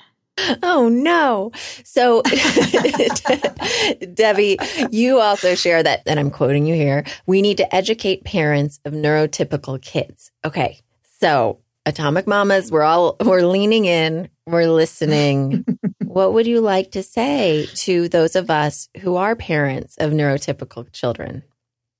Oh 0.62 0.88
no. 0.88 1.52
So 1.84 2.22
Debbie, 4.14 4.58
you 4.90 5.20
also 5.20 5.54
share 5.54 5.82
that, 5.82 6.02
and 6.06 6.18
I'm 6.18 6.30
quoting 6.30 6.66
you 6.66 6.74
here, 6.74 7.04
we 7.26 7.42
need 7.42 7.58
to 7.58 7.74
educate 7.74 8.24
parents 8.24 8.80
of 8.84 8.92
neurotypical 8.92 9.82
kids. 9.82 10.30
Okay. 10.44 10.80
So 11.20 11.58
Atomic 11.86 12.26
Mamas, 12.26 12.70
we're 12.70 12.82
all 12.82 13.16
we're 13.20 13.42
leaning 13.42 13.84
in, 13.84 14.28
we're 14.46 14.70
listening. 14.70 15.64
what 16.04 16.32
would 16.32 16.46
you 16.46 16.60
like 16.60 16.92
to 16.92 17.02
say 17.02 17.66
to 17.74 18.08
those 18.08 18.36
of 18.36 18.50
us 18.50 18.88
who 19.00 19.16
are 19.16 19.36
parents 19.36 19.96
of 19.98 20.12
neurotypical 20.12 20.90
children? 20.92 21.42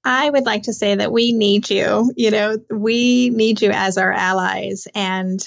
I 0.04 0.30
would 0.30 0.46
like 0.46 0.62
to 0.64 0.72
say 0.72 0.94
that 0.94 1.12
we 1.12 1.32
need 1.32 1.68
you. 1.68 2.12
You 2.16 2.30
know, 2.30 2.56
we 2.70 3.30
need 3.30 3.60
you 3.60 3.70
as 3.70 3.98
our 3.98 4.12
allies. 4.12 4.88
And 4.94 5.46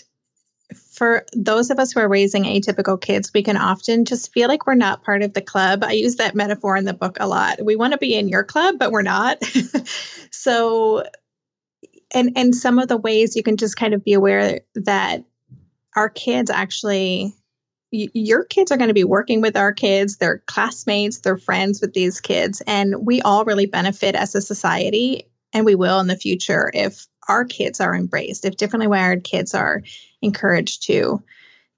for 0.73 1.25
those 1.35 1.69
of 1.69 1.79
us 1.79 1.91
who 1.91 1.99
are 1.99 2.07
raising 2.07 2.43
atypical 2.43 2.99
kids, 2.99 3.31
we 3.33 3.43
can 3.43 3.57
often 3.57 4.05
just 4.05 4.31
feel 4.31 4.47
like 4.47 4.67
we're 4.67 4.75
not 4.75 5.03
part 5.03 5.23
of 5.23 5.33
the 5.33 5.41
club. 5.41 5.83
I 5.83 5.93
use 5.93 6.17
that 6.17 6.35
metaphor 6.35 6.77
in 6.77 6.85
the 6.85 6.93
book 6.93 7.17
a 7.19 7.27
lot. 7.27 7.63
We 7.63 7.75
want 7.75 7.93
to 7.93 7.97
be 7.97 8.15
in 8.15 8.29
your 8.29 8.43
club, 8.43 8.75
but 8.77 8.91
we're 8.91 9.01
not. 9.01 9.43
so 10.31 11.03
and 12.13 12.31
and 12.35 12.55
some 12.55 12.79
of 12.79 12.87
the 12.87 12.97
ways 12.97 13.35
you 13.35 13.43
can 13.43 13.57
just 13.57 13.75
kind 13.75 13.93
of 13.93 14.03
be 14.03 14.13
aware 14.13 14.61
that 14.75 15.23
our 15.95 16.09
kids 16.09 16.49
actually 16.49 17.33
your 17.95 18.43
kids 18.43 18.71
are 18.71 18.77
going 18.77 18.87
to 18.87 18.93
be 18.93 19.03
working 19.03 19.41
with 19.41 19.55
our 19.55 19.71
kids 19.71 20.17
they're 20.17 20.39
classmates 20.47 21.19
they're 21.19 21.37
friends 21.37 21.79
with 21.79 21.93
these 21.93 22.19
kids 22.19 22.61
and 22.65 23.05
we 23.05 23.21
all 23.21 23.45
really 23.45 23.65
benefit 23.65 24.15
as 24.15 24.33
a 24.35 24.41
society 24.41 25.23
and 25.53 25.65
we 25.65 25.75
will 25.75 25.99
in 25.99 26.07
the 26.07 26.15
future 26.15 26.71
if 26.73 27.07
our 27.27 27.45
kids 27.45 27.79
are 27.79 27.95
embraced 27.95 28.45
if 28.45 28.57
differently 28.57 28.87
wired 28.87 29.23
kids 29.23 29.53
are 29.53 29.81
encouraged 30.21 30.83
to 30.83 31.21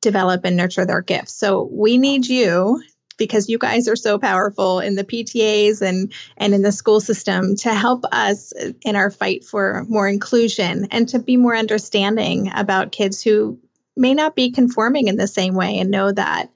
develop 0.06 0.46
and 0.46 0.56
nurture 0.56 0.86
their 0.86 1.02
gifts. 1.02 1.34
So 1.34 1.68
we 1.72 1.98
need 1.98 2.28
you 2.28 2.80
because 3.18 3.50
you 3.50 3.58
guys 3.58 3.88
are 3.88 3.96
so 3.96 4.20
powerful 4.20 4.80
in 4.80 4.96
the 4.96 5.04
PTAs 5.04 5.82
and 5.82 6.14
and 6.38 6.54
in 6.54 6.62
the 6.62 6.72
school 6.72 7.00
system 7.00 7.56
to 7.58 7.74
help 7.74 8.04
us 8.12 8.54
in 8.82 8.96
our 8.96 9.10
fight 9.10 9.44
for 9.44 9.84
more 9.90 10.08
inclusion 10.08 10.88
and 10.92 11.10
to 11.10 11.18
be 11.18 11.38
more 11.38 11.56
understanding 11.56 12.52
about 12.54 12.92
kids 12.92 13.24
who 13.24 13.58
may 13.96 14.14
not 14.14 14.36
be 14.36 14.52
conforming 14.52 15.08
in 15.08 15.16
the 15.16 15.28
same 15.28 15.56
way 15.56 15.78
and 15.80 15.92
know 15.92 16.12
that 16.12 16.50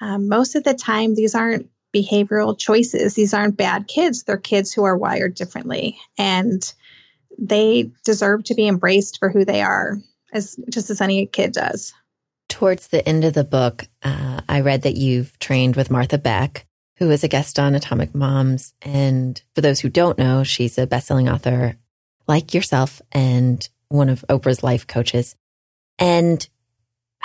um, 0.00 0.28
most 0.28 0.54
of 0.54 0.64
the 0.64 0.74
time 0.74 1.14
these 1.14 1.34
aren't 1.34 1.68
behavioral 1.94 2.58
choices 2.58 3.14
these 3.14 3.32
aren't 3.32 3.56
bad 3.56 3.86
kids 3.86 4.24
they're 4.24 4.36
kids 4.36 4.72
who 4.72 4.82
are 4.82 4.96
wired 4.96 5.34
differently 5.34 5.96
and 6.18 6.74
they 7.38 7.90
deserve 8.04 8.42
to 8.42 8.54
be 8.54 8.66
embraced 8.66 9.18
for 9.18 9.28
who 9.28 9.44
they 9.44 9.62
are 9.62 9.98
as 10.32 10.56
just 10.68 10.90
as 10.90 11.00
any 11.00 11.26
kid 11.26 11.52
does 11.52 11.94
towards 12.54 12.86
the 12.86 13.06
end 13.06 13.24
of 13.24 13.34
the 13.34 13.42
book, 13.42 13.88
uh, 14.04 14.40
I 14.48 14.60
read 14.60 14.82
that 14.82 14.96
you've 14.96 15.36
trained 15.40 15.74
with 15.74 15.90
Martha 15.90 16.18
Beck, 16.18 16.66
who 16.98 17.10
is 17.10 17.24
a 17.24 17.28
guest 17.28 17.58
on 17.58 17.74
Atomic 17.74 18.14
Moms. 18.14 18.74
And 18.80 19.42
for 19.56 19.60
those 19.60 19.80
who 19.80 19.88
don't 19.88 20.18
know, 20.18 20.44
she's 20.44 20.78
a 20.78 20.86
bestselling 20.86 21.32
author 21.32 21.76
like 22.28 22.54
yourself 22.54 23.02
and 23.10 23.68
one 23.88 24.08
of 24.08 24.24
Oprah's 24.28 24.62
life 24.62 24.86
coaches. 24.86 25.34
And 25.98 26.48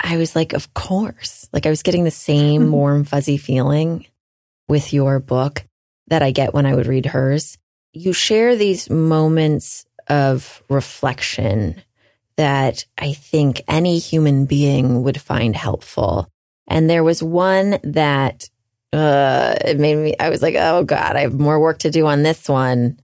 I 0.00 0.16
was 0.16 0.34
like, 0.34 0.52
of 0.52 0.72
course. 0.74 1.48
Like 1.52 1.66
I 1.66 1.70
was 1.70 1.82
getting 1.82 2.04
the 2.04 2.10
same 2.10 2.72
warm, 2.72 3.04
fuzzy 3.04 3.36
feeling 3.36 4.06
with 4.68 4.92
your 4.92 5.20
book 5.20 5.64
that 6.08 6.22
I 6.22 6.30
get 6.30 6.54
when 6.54 6.66
I 6.66 6.74
would 6.74 6.86
read 6.86 7.06
hers. 7.06 7.58
You 7.92 8.12
share 8.12 8.56
these 8.56 8.88
moments 8.88 9.84
of 10.08 10.62
reflection 10.68 11.82
that 12.36 12.84
I 12.96 13.12
think 13.12 13.62
any 13.68 13.98
human 13.98 14.46
being 14.46 15.02
would 15.02 15.20
find 15.20 15.54
helpful. 15.54 16.28
And 16.66 16.88
there 16.88 17.04
was 17.04 17.22
one 17.22 17.78
that 17.82 18.48
uh, 18.92 19.54
it 19.64 19.78
made 19.78 19.96
me, 19.96 20.14
I 20.18 20.30
was 20.30 20.42
like, 20.42 20.54
oh 20.56 20.84
God, 20.84 21.16
I 21.16 21.20
have 21.20 21.38
more 21.38 21.60
work 21.60 21.80
to 21.80 21.90
do 21.90 22.06
on 22.06 22.22
this 22.22 22.48
one. 22.48 22.98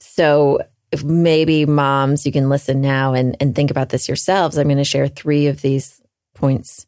So 0.00 0.60
if 0.90 1.04
maybe 1.04 1.66
moms, 1.66 2.26
you 2.26 2.32
can 2.32 2.48
listen 2.48 2.80
now 2.80 3.14
and, 3.14 3.36
and 3.40 3.54
think 3.54 3.70
about 3.70 3.90
this 3.90 4.08
yourselves. 4.08 4.58
I'm 4.58 4.66
going 4.66 4.78
to 4.78 4.84
share 4.84 5.08
three 5.08 5.46
of 5.46 5.62
these 5.62 6.00
points 6.40 6.86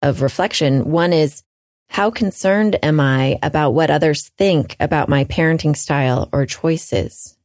of 0.00 0.22
reflection. 0.22 0.90
One 0.90 1.12
is, 1.12 1.42
how 1.88 2.10
concerned 2.10 2.78
am 2.82 3.00
I 3.00 3.38
about 3.42 3.72
what 3.72 3.90
others 3.90 4.30
think 4.38 4.76
about 4.80 5.10
my 5.10 5.24
parenting 5.24 5.76
style 5.76 6.28
or 6.32 6.46
choices? 6.46 7.36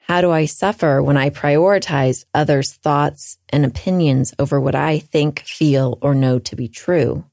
How 0.00 0.20
do 0.20 0.30
I 0.30 0.44
suffer 0.44 1.02
when 1.02 1.16
I 1.16 1.30
prioritize 1.30 2.24
others' 2.34 2.72
thoughts 2.72 3.38
and 3.48 3.64
opinions 3.64 4.34
over 4.38 4.60
what 4.60 4.74
I 4.74 4.98
think, 4.98 5.40
feel, 5.46 5.98
or 6.02 6.14
know 6.14 6.38
to 6.40 6.56
be 6.56 6.68
true? 6.68 7.24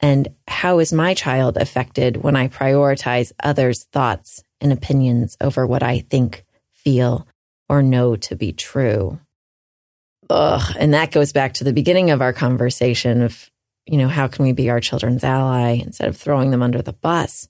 And 0.00 0.28
how 0.46 0.78
is 0.78 0.92
my 0.92 1.14
child 1.14 1.56
affected 1.56 2.18
when 2.18 2.36
I 2.36 2.46
prioritize 2.46 3.32
others' 3.42 3.84
thoughts 3.84 4.44
and 4.60 4.72
opinions 4.72 5.36
over 5.40 5.66
what 5.66 5.82
I 5.82 6.00
think, 6.00 6.44
feel, 6.70 7.26
or 7.68 7.82
know 7.82 8.14
to 8.16 8.36
be 8.36 8.52
true? 8.52 9.18
Ugh. 10.30 10.76
And 10.78 10.94
that 10.94 11.10
goes 11.10 11.32
back 11.32 11.54
to 11.54 11.64
the 11.64 11.72
beginning 11.72 12.10
of 12.10 12.20
our 12.20 12.32
conversation 12.32 13.22
of, 13.22 13.50
you 13.86 13.96
know, 13.96 14.08
how 14.08 14.28
can 14.28 14.44
we 14.44 14.52
be 14.52 14.70
our 14.70 14.80
children's 14.80 15.24
ally 15.24 15.80
instead 15.82 16.08
of 16.08 16.16
throwing 16.16 16.50
them 16.50 16.62
under 16.62 16.82
the 16.82 16.92
bus? 16.92 17.48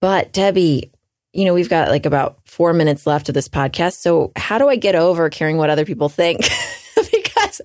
But 0.00 0.32
Debbie, 0.32 0.90
you 1.32 1.44
know, 1.44 1.54
we've 1.54 1.68
got 1.68 1.88
like 1.88 2.06
about 2.06 2.38
four 2.44 2.72
minutes 2.72 3.06
left 3.06 3.28
of 3.28 3.34
this 3.34 3.48
podcast. 3.48 3.98
So 3.98 4.32
how 4.34 4.58
do 4.58 4.68
I 4.68 4.76
get 4.76 4.96
over 4.96 5.30
caring 5.30 5.56
what 5.56 5.70
other 5.70 5.84
people 5.84 6.08
think? 6.08 6.40
because 7.12 7.60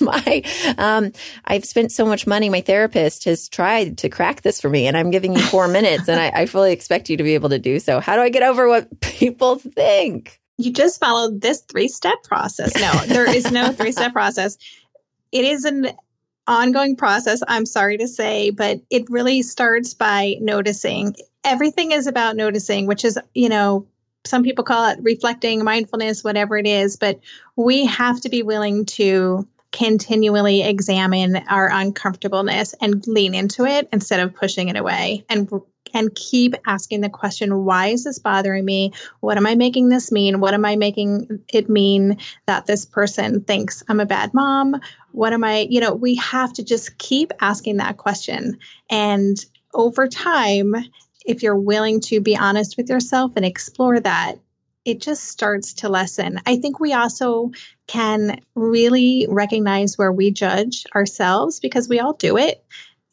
my, 0.00 0.42
um, 0.78 1.12
I've 1.44 1.64
spent 1.64 1.92
so 1.92 2.06
much 2.06 2.26
money. 2.26 2.48
My 2.48 2.62
therapist 2.62 3.24
has 3.24 3.48
tried 3.48 3.98
to 3.98 4.08
crack 4.08 4.40
this 4.42 4.60
for 4.60 4.70
me 4.70 4.86
and 4.86 4.96
I'm 4.96 5.10
giving 5.10 5.34
you 5.34 5.42
four 5.42 5.68
minutes 5.68 6.08
and 6.08 6.18
I, 6.18 6.28
I 6.28 6.46
fully 6.46 6.72
expect 6.72 7.10
you 7.10 7.18
to 7.18 7.22
be 7.22 7.34
able 7.34 7.50
to 7.50 7.58
do 7.58 7.78
so. 7.78 8.00
How 8.00 8.16
do 8.16 8.22
I 8.22 8.30
get 8.30 8.42
over 8.42 8.68
what 8.68 9.00
people 9.00 9.56
think? 9.56 10.40
You 10.58 10.72
just 10.72 11.00
followed 11.00 11.40
this 11.40 11.60
three 11.62 11.88
step 11.88 12.22
process. 12.22 12.74
No, 12.76 12.92
there 13.06 13.28
is 13.28 13.50
no 13.50 13.72
three 13.72 13.92
step 13.92 14.12
process. 14.12 14.56
It 15.32 15.44
is 15.44 15.64
an 15.64 15.88
ongoing 16.46 16.96
process, 16.96 17.42
I'm 17.48 17.66
sorry 17.66 17.98
to 17.98 18.08
say, 18.08 18.50
but 18.50 18.80
it 18.90 19.08
really 19.10 19.42
starts 19.42 19.94
by 19.94 20.36
noticing. 20.40 21.14
Everything 21.44 21.92
is 21.92 22.06
about 22.06 22.36
noticing, 22.36 22.86
which 22.86 23.04
is, 23.04 23.18
you 23.34 23.48
know, 23.48 23.86
some 24.24 24.42
people 24.42 24.64
call 24.64 24.90
it 24.90 24.98
reflecting, 25.02 25.62
mindfulness, 25.62 26.24
whatever 26.24 26.56
it 26.56 26.66
is, 26.66 26.96
but 26.96 27.20
we 27.56 27.84
have 27.86 28.20
to 28.20 28.28
be 28.28 28.42
willing 28.42 28.84
to 28.84 29.46
continually 29.72 30.62
examine 30.62 31.36
our 31.48 31.68
uncomfortableness 31.70 32.74
and 32.80 33.06
lean 33.06 33.34
into 33.34 33.64
it 33.64 33.88
instead 33.92 34.20
of 34.20 34.34
pushing 34.34 34.68
it 34.68 34.76
away 34.76 35.24
and 35.28 35.50
and 35.96 36.14
keep 36.14 36.54
asking 36.66 37.00
the 37.00 37.08
question 37.08 37.64
why 37.64 37.86
is 37.86 38.04
this 38.04 38.18
bothering 38.18 38.66
me? 38.66 38.92
What 39.20 39.38
am 39.38 39.46
i 39.46 39.54
making 39.54 39.88
this 39.88 40.12
mean? 40.12 40.40
What 40.40 40.52
am 40.52 40.64
i 40.66 40.76
making 40.76 41.42
it 41.48 41.70
mean 41.70 42.18
that 42.46 42.66
this 42.66 42.84
person 42.84 43.40
thinks 43.40 43.82
i'm 43.88 43.98
a 43.98 44.06
bad 44.06 44.34
mom? 44.34 44.78
What 45.12 45.32
am 45.32 45.42
i 45.42 45.66
you 45.70 45.80
know 45.80 45.94
we 45.94 46.16
have 46.16 46.52
to 46.54 46.62
just 46.62 46.98
keep 46.98 47.32
asking 47.40 47.78
that 47.78 47.96
question. 47.96 48.58
And 48.90 49.42
over 49.72 50.06
time 50.06 50.74
if 51.24 51.42
you're 51.42 51.56
willing 51.56 52.00
to 52.00 52.20
be 52.20 52.36
honest 52.36 52.76
with 52.76 52.90
yourself 52.90 53.32
and 53.34 53.44
explore 53.44 53.98
that 53.98 54.36
it 54.84 55.00
just 55.00 55.24
starts 55.24 55.72
to 55.72 55.88
lessen. 55.88 56.38
I 56.46 56.58
think 56.58 56.78
we 56.78 56.92
also 56.92 57.50
can 57.88 58.40
really 58.54 59.26
recognize 59.28 59.98
where 59.98 60.12
we 60.12 60.30
judge 60.30 60.84
ourselves 60.94 61.58
because 61.58 61.88
we 61.88 61.98
all 61.98 62.12
do 62.12 62.36
it 62.36 62.64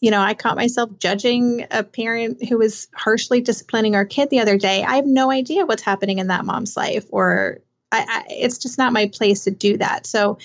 you 0.03 0.11
know, 0.11 0.19
I 0.19 0.33
caught 0.33 0.57
myself 0.57 0.89
judging 0.99 1.65
a 1.71 1.81
parent 1.81 2.43
who 2.49 2.57
was 2.57 2.89
harshly 2.93 3.39
disciplining 3.39 3.95
our 3.95 4.03
kid 4.03 4.29
the 4.29 4.41
other 4.41 4.57
day. 4.57 4.83
I 4.83 4.97
have 4.97 5.05
no 5.05 5.31
idea 5.31 5.65
what's 5.65 5.81
happening 5.81 6.19
in 6.19 6.27
that 6.27 6.43
mom's 6.43 6.75
life, 6.75 7.05
or 7.09 7.59
I, 7.93 8.05
I, 8.05 8.23
it's 8.27 8.57
just 8.57 8.77
not 8.77 8.91
my 8.91 9.07
place 9.07 9.45
to 9.45 9.51
do 9.51 9.77
that. 9.77 10.05
So 10.05 10.39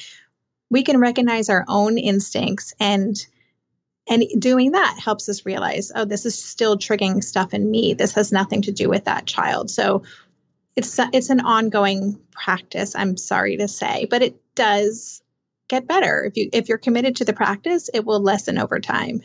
we 0.70 0.84
can 0.84 1.00
recognize 1.00 1.48
our 1.48 1.64
own 1.66 1.98
instincts 1.98 2.72
and 2.78 3.26
and 4.08 4.22
doing 4.38 4.70
that 4.70 4.96
helps 5.02 5.28
us 5.28 5.44
realize 5.44 5.90
oh 5.96 6.04
this 6.04 6.24
is 6.24 6.40
still 6.40 6.78
triggering 6.78 7.22
stuff 7.22 7.52
in 7.52 7.68
me 7.68 7.94
this 7.94 8.14
has 8.14 8.30
nothing 8.30 8.62
to 8.62 8.72
do 8.72 8.88
with 8.88 9.04
that 9.04 9.26
child 9.26 9.70
so 9.70 10.02
it's 10.76 10.98
it's 11.12 11.30
an 11.30 11.40
ongoing 11.40 12.18
practice 12.30 12.94
i'm 12.96 13.16
sorry 13.16 13.56
to 13.56 13.68
say 13.68 14.06
but 14.08 14.22
it 14.22 14.40
does 14.54 15.20
get 15.68 15.86
better 15.86 16.24
if 16.24 16.36
you 16.36 16.48
if 16.52 16.68
you're 16.68 16.78
committed 16.78 17.16
to 17.16 17.24
the 17.24 17.34
practice 17.34 17.90
it 17.92 18.06
will 18.06 18.20
lessen 18.20 18.56
over 18.56 18.80
time 18.80 19.20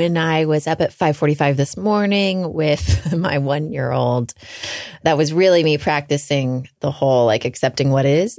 when 0.00 0.16
I 0.16 0.46
was 0.46 0.66
up 0.66 0.80
at 0.80 0.92
5:45 0.92 1.56
this 1.56 1.76
morning 1.76 2.54
with 2.54 3.12
my 3.16 3.36
1-year-old, 3.36 4.32
that 5.02 5.18
was 5.18 5.30
really 5.30 5.62
me 5.62 5.76
practicing 5.76 6.70
the 6.80 6.90
whole 6.90 7.26
like 7.26 7.44
accepting 7.44 7.90
what 7.90 8.06
is. 8.06 8.38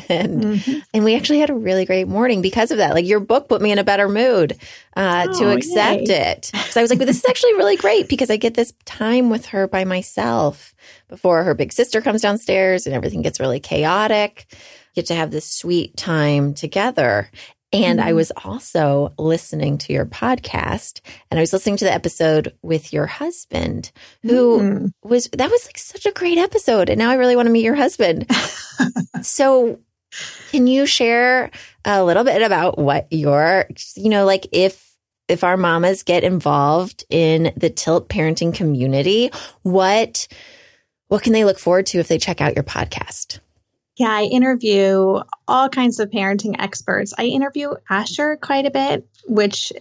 and 0.08 0.42
mm-hmm. 0.42 0.78
and 0.94 1.04
we 1.04 1.14
actually 1.14 1.40
had 1.40 1.50
a 1.50 1.54
really 1.54 1.84
great 1.84 2.08
morning 2.08 2.40
because 2.40 2.70
of 2.70 2.78
that. 2.78 2.94
Like 2.94 3.04
your 3.06 3.20
book 3.20 3.46
put 3.46 3.60
me 3.60 3.70
in 3.72 3.78
a 3.78 3.84
better 3.84 4.08
mood 4.08 4.56
uh, 4.96 5.26
oh, 5.28 5.38
to 5.38 5.50
accept 5.50 6.08
yay. 6.08 6.32
it. 6.32 6.46
So 6.70 6.80
I 6.80 6.82
was 6.82 6.88
like, 6.88 6.98
well, 6.98 7.06
this 7.06 7.18
is 7.18 7.28
actually 7.28 7.52
really 7.56 7.76
great 7.76 8.08
because 8.08 8.30
I 8.30 8.38
get 8.38 8.54
this 8.54 8.72
time 8.86 9.28
with 9.28 9.44
her 9.46 9.68
by 9.68 9.84
myself 9.84 10.74
before 11.08 11.44
her 11.44 11.52
big 11.52 11.74
sister 11.74 12.00
comes 12.00 12.22
downstairs 12.22 12.86
and 12.86 12.94
everything 12.96 13.20
gets 13.20 13.38
really 13.38 13.60
chaotic 13.60 14.46
get 14.94 15.06
to 15.06 15.14
have 15.14 15.30
this 15.30 15.46
sweet 15.46 15.96
time 15.96 16.54
together. 16.54 17.30
And 17.72 17.98
mm-hmm. 17.98 18.08
I 18.08 18.12
was 18.12 18.30
also 18.44 19.14
listening 19.18 19.78
to 19.78 19.92
your 19.92 20.04
podcast 20.04 21.00
and 21.30 21.38
I 21.38 21.42
was 21.42 21.52
listening 21.52 21.78
to 21.78 21.84
the 21.84 21.92
episode 21.92 22.54
with 22.62 22.92
your 22.92 23.06
husband 23.06 23.92
who 24.22 24.58
mm-hmm. 24.58 25.08
was, 25.08 25.28
that 25.32 25.50
was 25.50 25.66
like 25.66 25.78
such 25.78 26.06
a 26.06 26.12
great 26.12 26.38
episode. 26.38 26.90
And 26.90 26.98
now 26.98 27.10
I 27.10 27.14
really 27.14 27.36
want 27.36 27.46
to 27.46 27.52
meet 27.52 27.64
your 27.64 27.74
husband. 27.74 28.30
so 29.22 29.80
can 30.50 30.66
you 30.66 30.84
share 30.84 31.50
a 31.84 32.04
little 32.04 32.24
bit 32.24 32.42
about 32.42 32.78
what 32.78 33.06
your, 33.10 33.66
you 33.96 34.10
know, 34.10 34.26
like 34.26 34.46
if, 34.52 34.94
if 35.28 35.44
our 35.44 35.56
mamas 35.56 36.02
get 36.02 36.24
involved 36.24 37.04
in 37.08 37.52
the 37.56 37.70
tilt 37.70 38.08
parenting 38.08 38.54
community, 38.54 39.30
what, 39.62 40.28
what 41.08 41.22
can 41.22 41.32
they 41.32 41.44
look 41.44 41.58
forward 41.58 41.86
to 41.86 41.98
if 42.00 42.08
they 42.08 42.18
check 42.18 42.42
out 42.42 42.54
your 42.54 42.64
podcast? 42.64 43.38
Yeah, 44.02 44.10
I 44.10 44.24
interview 44.24 45.20
all 45.46 45.68
kinds 45.68 46.00
of 46.00 46.10
parenting 46.10 46.56
experts. 46.58 47.14
I 47.16 47.26
interview 47.26 47.74
Asher 47.88 48.36
quite 48.36 48.66
a 48.66 48.70
bit, 48.72 49.06
which 49.28 49.72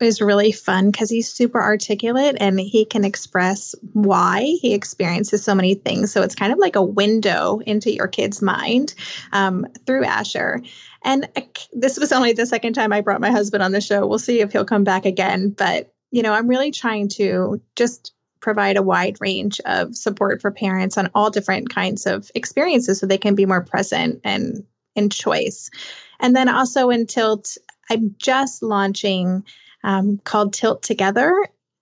is 0.00 0.20
really 0.20 0.50
fun 0.50 0.90
because 0.90 1.08
he's 1.08 1.32
super 1.32 1.62
articulate 1.62 2.36
and 2.40 2.58
he 2.58 2.84
can 2.84 3.04
express 3.04 3.76
why 3.92 4.56
he 4.60 4.74
experiences 4.74 5.44
so 5.44 5.54
many 5.54 5.76
things. 5.76 6.10
So 6.10 6.22
it's 6.22 6.34
kind 6.34 6.52
of 6.52 6.58
like 6.58 6.74
a 6.74 6.82
window 6.82 7.60
into 7.64 7.94
your 7.94 8.08
kid's 8.08 8.42
mind 8.42 8.92
um, 9.30 9.68
through 9.86 10.04
Asher. 10.04 10.62
And 11.04 11.28
this 11.72 11.96
was 11.96 12.10
only 12.10 12.32
the 12.32 12.46
second 12.46 12.72
time 12.72 12.92
I 12.92 13.02
brought 13.02 13.20
my 13.20 13.30
husband 13.30 13.62
on 13.62 13.70
the 13.70 13.80
show. 13.80 14.04
We'll 14.04 14.18
see 14.18 14.40
if 14.40 14.50
he'll 14.50 14.64
come 14.64 14.82
back 14.82 15.06
again. 15.06 15.50
But, 15.50 15.92
you 16.10 16.24
know, 16.24 16.32
I'm 16.32 16.48
really 16.48 16.72
trying 16.72 17.06
to 17.10 17.60
just 17.76 18.14
provide 18.40 18.76
a 18.76 18.82
wide 18.82 19.16
range 19.20 19.60
of 19.66 19.96
support 19.96 20.40
for 20.40 20.50
parents 20.50 20.96
on 20.98 21.10
all 21.14 21.30
different 21.30 21.70
kinds 21.70 22.06
of 22.06 22.30
experiences 22.34 22.98
so 22.98 23.06
they 23.06 23.18
can 23.18 23.34
be 23.34 23.46
more 23.46 23.62
present 23.62 24.20
and 24.24 24.64
in 24.96 25.10
choice. 25.10 25.70
And 26.18 26.34
then 26.34 26.48
also 26.48 26.90
in 26.90 27.06
Tilt, 27.06 27.56
I'm 27.90 28.14
just 28.18 28.62
launching 28.62 29.44
um, 29.84 30.18
called 30.24 30.52
Tilt 30.52 30.82
Together 30.82 31.34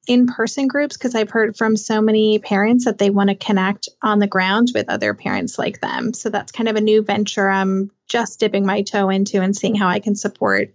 in 0.07 0.27
person 0.27 0.66
groups 0.66 0.97
because 0.97 1.14
I've 1.14 1.31
heard 1.31 1.57
from 1.57 1.77
so 1.77 2.01
many 2.01 2.38
parents 2.38 2.87
that 2.87 2.99
they 2.99 3.11
want 3.11 3.29
to 3.29 3.37
connect 3.37 3.88
on 4.03 4.21
the 4.21 4.27
ground 4.27 4.71
with 4.75 4.88
other 4.88 5.12
parents 5.12 5.59
like 5.59 5.81
them. 5.81 6.14
So 6.14 6.31
that's 6.31 6.51
kind 6.51 6.68
of 6.68 6.77
a 6.77 6.81
new 6.81 7.03
venture 7.03 7.51
I'm 7.51 7.90
just 8.09 8.40
dipping 8.40 8.64
my 8.64 8.83
toe 8.83 9.11
into 9.11 9.42
and 9.42 9.55
seeing 9.55 9.75
how 9.75 9.88
I 9.88 10.01
can 10.01 10.16
support 10.16 10.73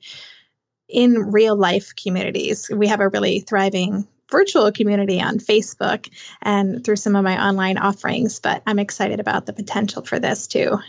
in 0.88 1.32
real 1.32 1.56
life 1.56 1.93
communities. 1.96 2.69
We 2.69 2.88
have 2.88 3.00
a 3.00 3.10
really 3.10 3.39
thriving 3.39 4.08
virtual 4.34 4.72
community 4.72 5.22
on 5.22 5.38
Facebook 5.38 6.10
and 6.41 6.84
through 6.84 6.96
some 6.96 7.15
of 7.15 7.24
my 7.24 7.41
online 7.48 7.78
offerings, 7.78 8.39
but 8.39 8.63
I'm 8.65 8.80
excited 8.80 9.19
about 9.19 9.46
the 9.46 9.54
potential 9.54 10.04
for 10.04 10.17
this 10.19 10.48
too. 10.48 10.80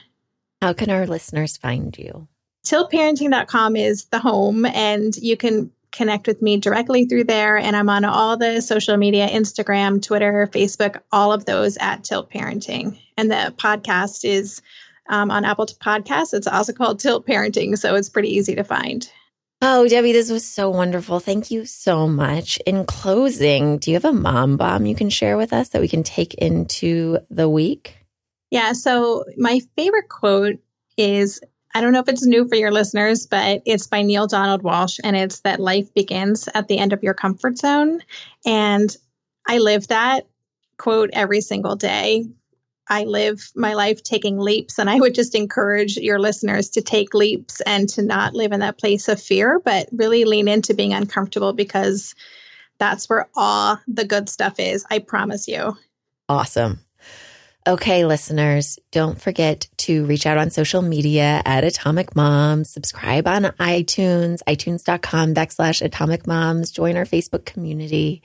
How 0.63 0.73
can 0.73 0.89
our 0.91 1.07
listeners 1.07 1.59
find 1.59 1.97
you? 1.99 2.27
Tiltparenting.com 2.65 3.77
is 3.77 4.07
the 4.07 4.19
home, 4.19 4.65
and 4.65 5.15
you 5.17 5.37
can 5.37 5.71
connect 5.93 6.27
with 6.27 6.41
me 6.41 6.57
directly 6.57 7.05
through 7.05 7.25
there. 7.25 7.59
And 7.59 7.77
I'm 7.77 7.91
on 7.91 8.07
all 8.07 8.39
the 8.39 8.63
social 8.63 8.97
media 8.97 9.29
Instagram, 9.29 10.03
Twitter, 10.03 10.49
Facebook, 10.51 11.03
all 11.13 11.31
of 11.31 11.45
those 11.45 11.77
at 11.77 12.03
Tilt 12.03 12.31
Parenting. 12.31 12.99
And 13.19 13.31
the 13.31 13.55
podcast 13.59 14.25
is 14.25 14.63
um, 15.11 15.31
on 15.31 15.45
Apple 15.45 15.67
Podcasts. 15.67 16.33
It's 16.33 16.47
also 16.47 16.73
called 16.73 16.99
Tilt 16.99 17.27
Parenting, 17.27 17.77
so 17.77 17.95
it's 17.95 18.09
pretty 18.09 18.31
easy 18.31 18.55
to 18.55 18.65
find. 18.65 19.07
Oh, 19.63 19.89
Debbie, 19.89 20.13
this 20.13 20.31
was 20.31 20.45
so 20.45 20.69
wonderful. 20.69 21.21
Thank 21.21 21.51
you 21.51 21.65
so 21.65 22.07
much. 22.07 22.59
In 22.67 22.85
closing, 22.85 23.79
do 23.79 23.91
you 23.91 23.97
have 23.97 24.05
a 24.05 24.13
mom 24.13 24.57
bomb 24.57 24.87
you 24.87 24.95
can 24.95 25.11
share 25.11 25.37
with 25.37 25.53
us 25.53 25.71
that 25.71 25.81
we 25.81 25.89
can 25.89 26.03
take 26.03 26.35
into 26.35 27.19
the 27.31 27.49
week? 27.49 27.97
Yeah. 28.51 28.73
So, 28.73 29.25
my 29.37 29.61
favorite 29.77 30.09
quote 30.09 30.59
is 30.97 31.41
I 31.75 31.81
don't 31.81 31.93
know 31.93 32.01
if 32.01 32.09
it's 32.09 32.25
new 32.25 32.47
for 32.47 32.55
your 32.55 32.71
listeners, 32.71 33.27
but 33.27 33.63
it's 33.67 33.89
by 33.89 34.03
Neale 34.03 34.29
Donald 34.29 34.63
Walsch, 34.63 35.01
and 35.03 35.17
it's 35.17 35.41
that 35.41 35.59
life 35.59 35.93
begins 35.93 36.49
at 36.55 36.69
the 36.69 36.79
end 36.79 36.93
of 36.93 37.03
your 37.03 37.15
comfort 37.15 37.59
zone. 37.59 38.01
And 38.47 38.97
I 39.49 39.59
live 39.59 39.89
that 39.89 40.27
quote 40.79 41.11
every 41.13 41.41
single 41.41 41.75
day 41.75 42.27
I 42.89 43.05
live 43.05 43.51
my 43.55 43.75
life 43.75 44.03
taking 44.03 44.39
leaps. 44.39 44.79
And 44.79 44.91
I 44.91 45.01
would 45.01 45.15
just 45.15 45.35
encourage 45.35 45.97
your 45.97 46.19
listeners 46.19 46.71
to 46.71 46.83
take 46.83 47.15
leaps 47.15 47.61
and 47.63 47.89
to 47.91 48.03
not 48.03 48.35
live 48.35 48.53
in 48.53 48.61
that 48.61 48.79
place 48.79 49.09
of 49.09 49.21
fear, 49.21 49.61
but 49.65 49.89
really 49.93 50.25
lean 50.25 50.49
into 50.49 50.75
being 50.75 50.93
uncomfortable 50.93 51.53
because 51.53 52.15
that's 52.79 53.09
where 53.09 53.29
all 53.35 53.79
the 53.89 54.05
good 54.05 54.29
stuff 54.29 54.59
is. 54.59 54.85
I 54.91 54.99
promise 54.99 55.49
you. 55.49 55.77
Awesome. 56.29 56.81
Okay, 57.67 58.05
listeners, 58.05 58.79
don't 58.93 59.19
forget 59.19 59.69
to 59.79 60.05
reach 60.05 60.27
out 60.27 60.37
on 60.37 60.51
social 60.51 60.83
media 60.83 61.41
at 61.47 61.65
Atomic 61.65 62.15
Moms, 62.15 62.71
subscribe 62.71 63.27
on 63.27 63.45
iTunes, 63.59 64.41
itunes.com 64.47 65.33
backslash 65.33 65.81
Atomic 65.81 66.27
Moms, 66.27 66.71
join 66.71 66.99
our 66.99 67.07
Facebook 67.07 67.47
community. 67.47 68.23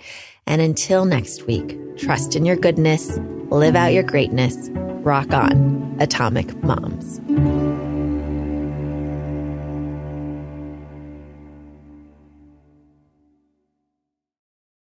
And 0.49 0.61
until 0.61 1.05
next 1.05 1.45
week, 1.45 1.77
trust 1.95 2.35
in 2.35 2.43
your 2.43 2.55
goodness, 2.55 3.17
live 3.51 3.75
out 3.75 3.93
your 3.93 4.03
greatness, 4.03 4.69
rock 4.71 5.31
on, 5.31 5.95
Atomic 5.99 6.63
Moms. 6.63 7.21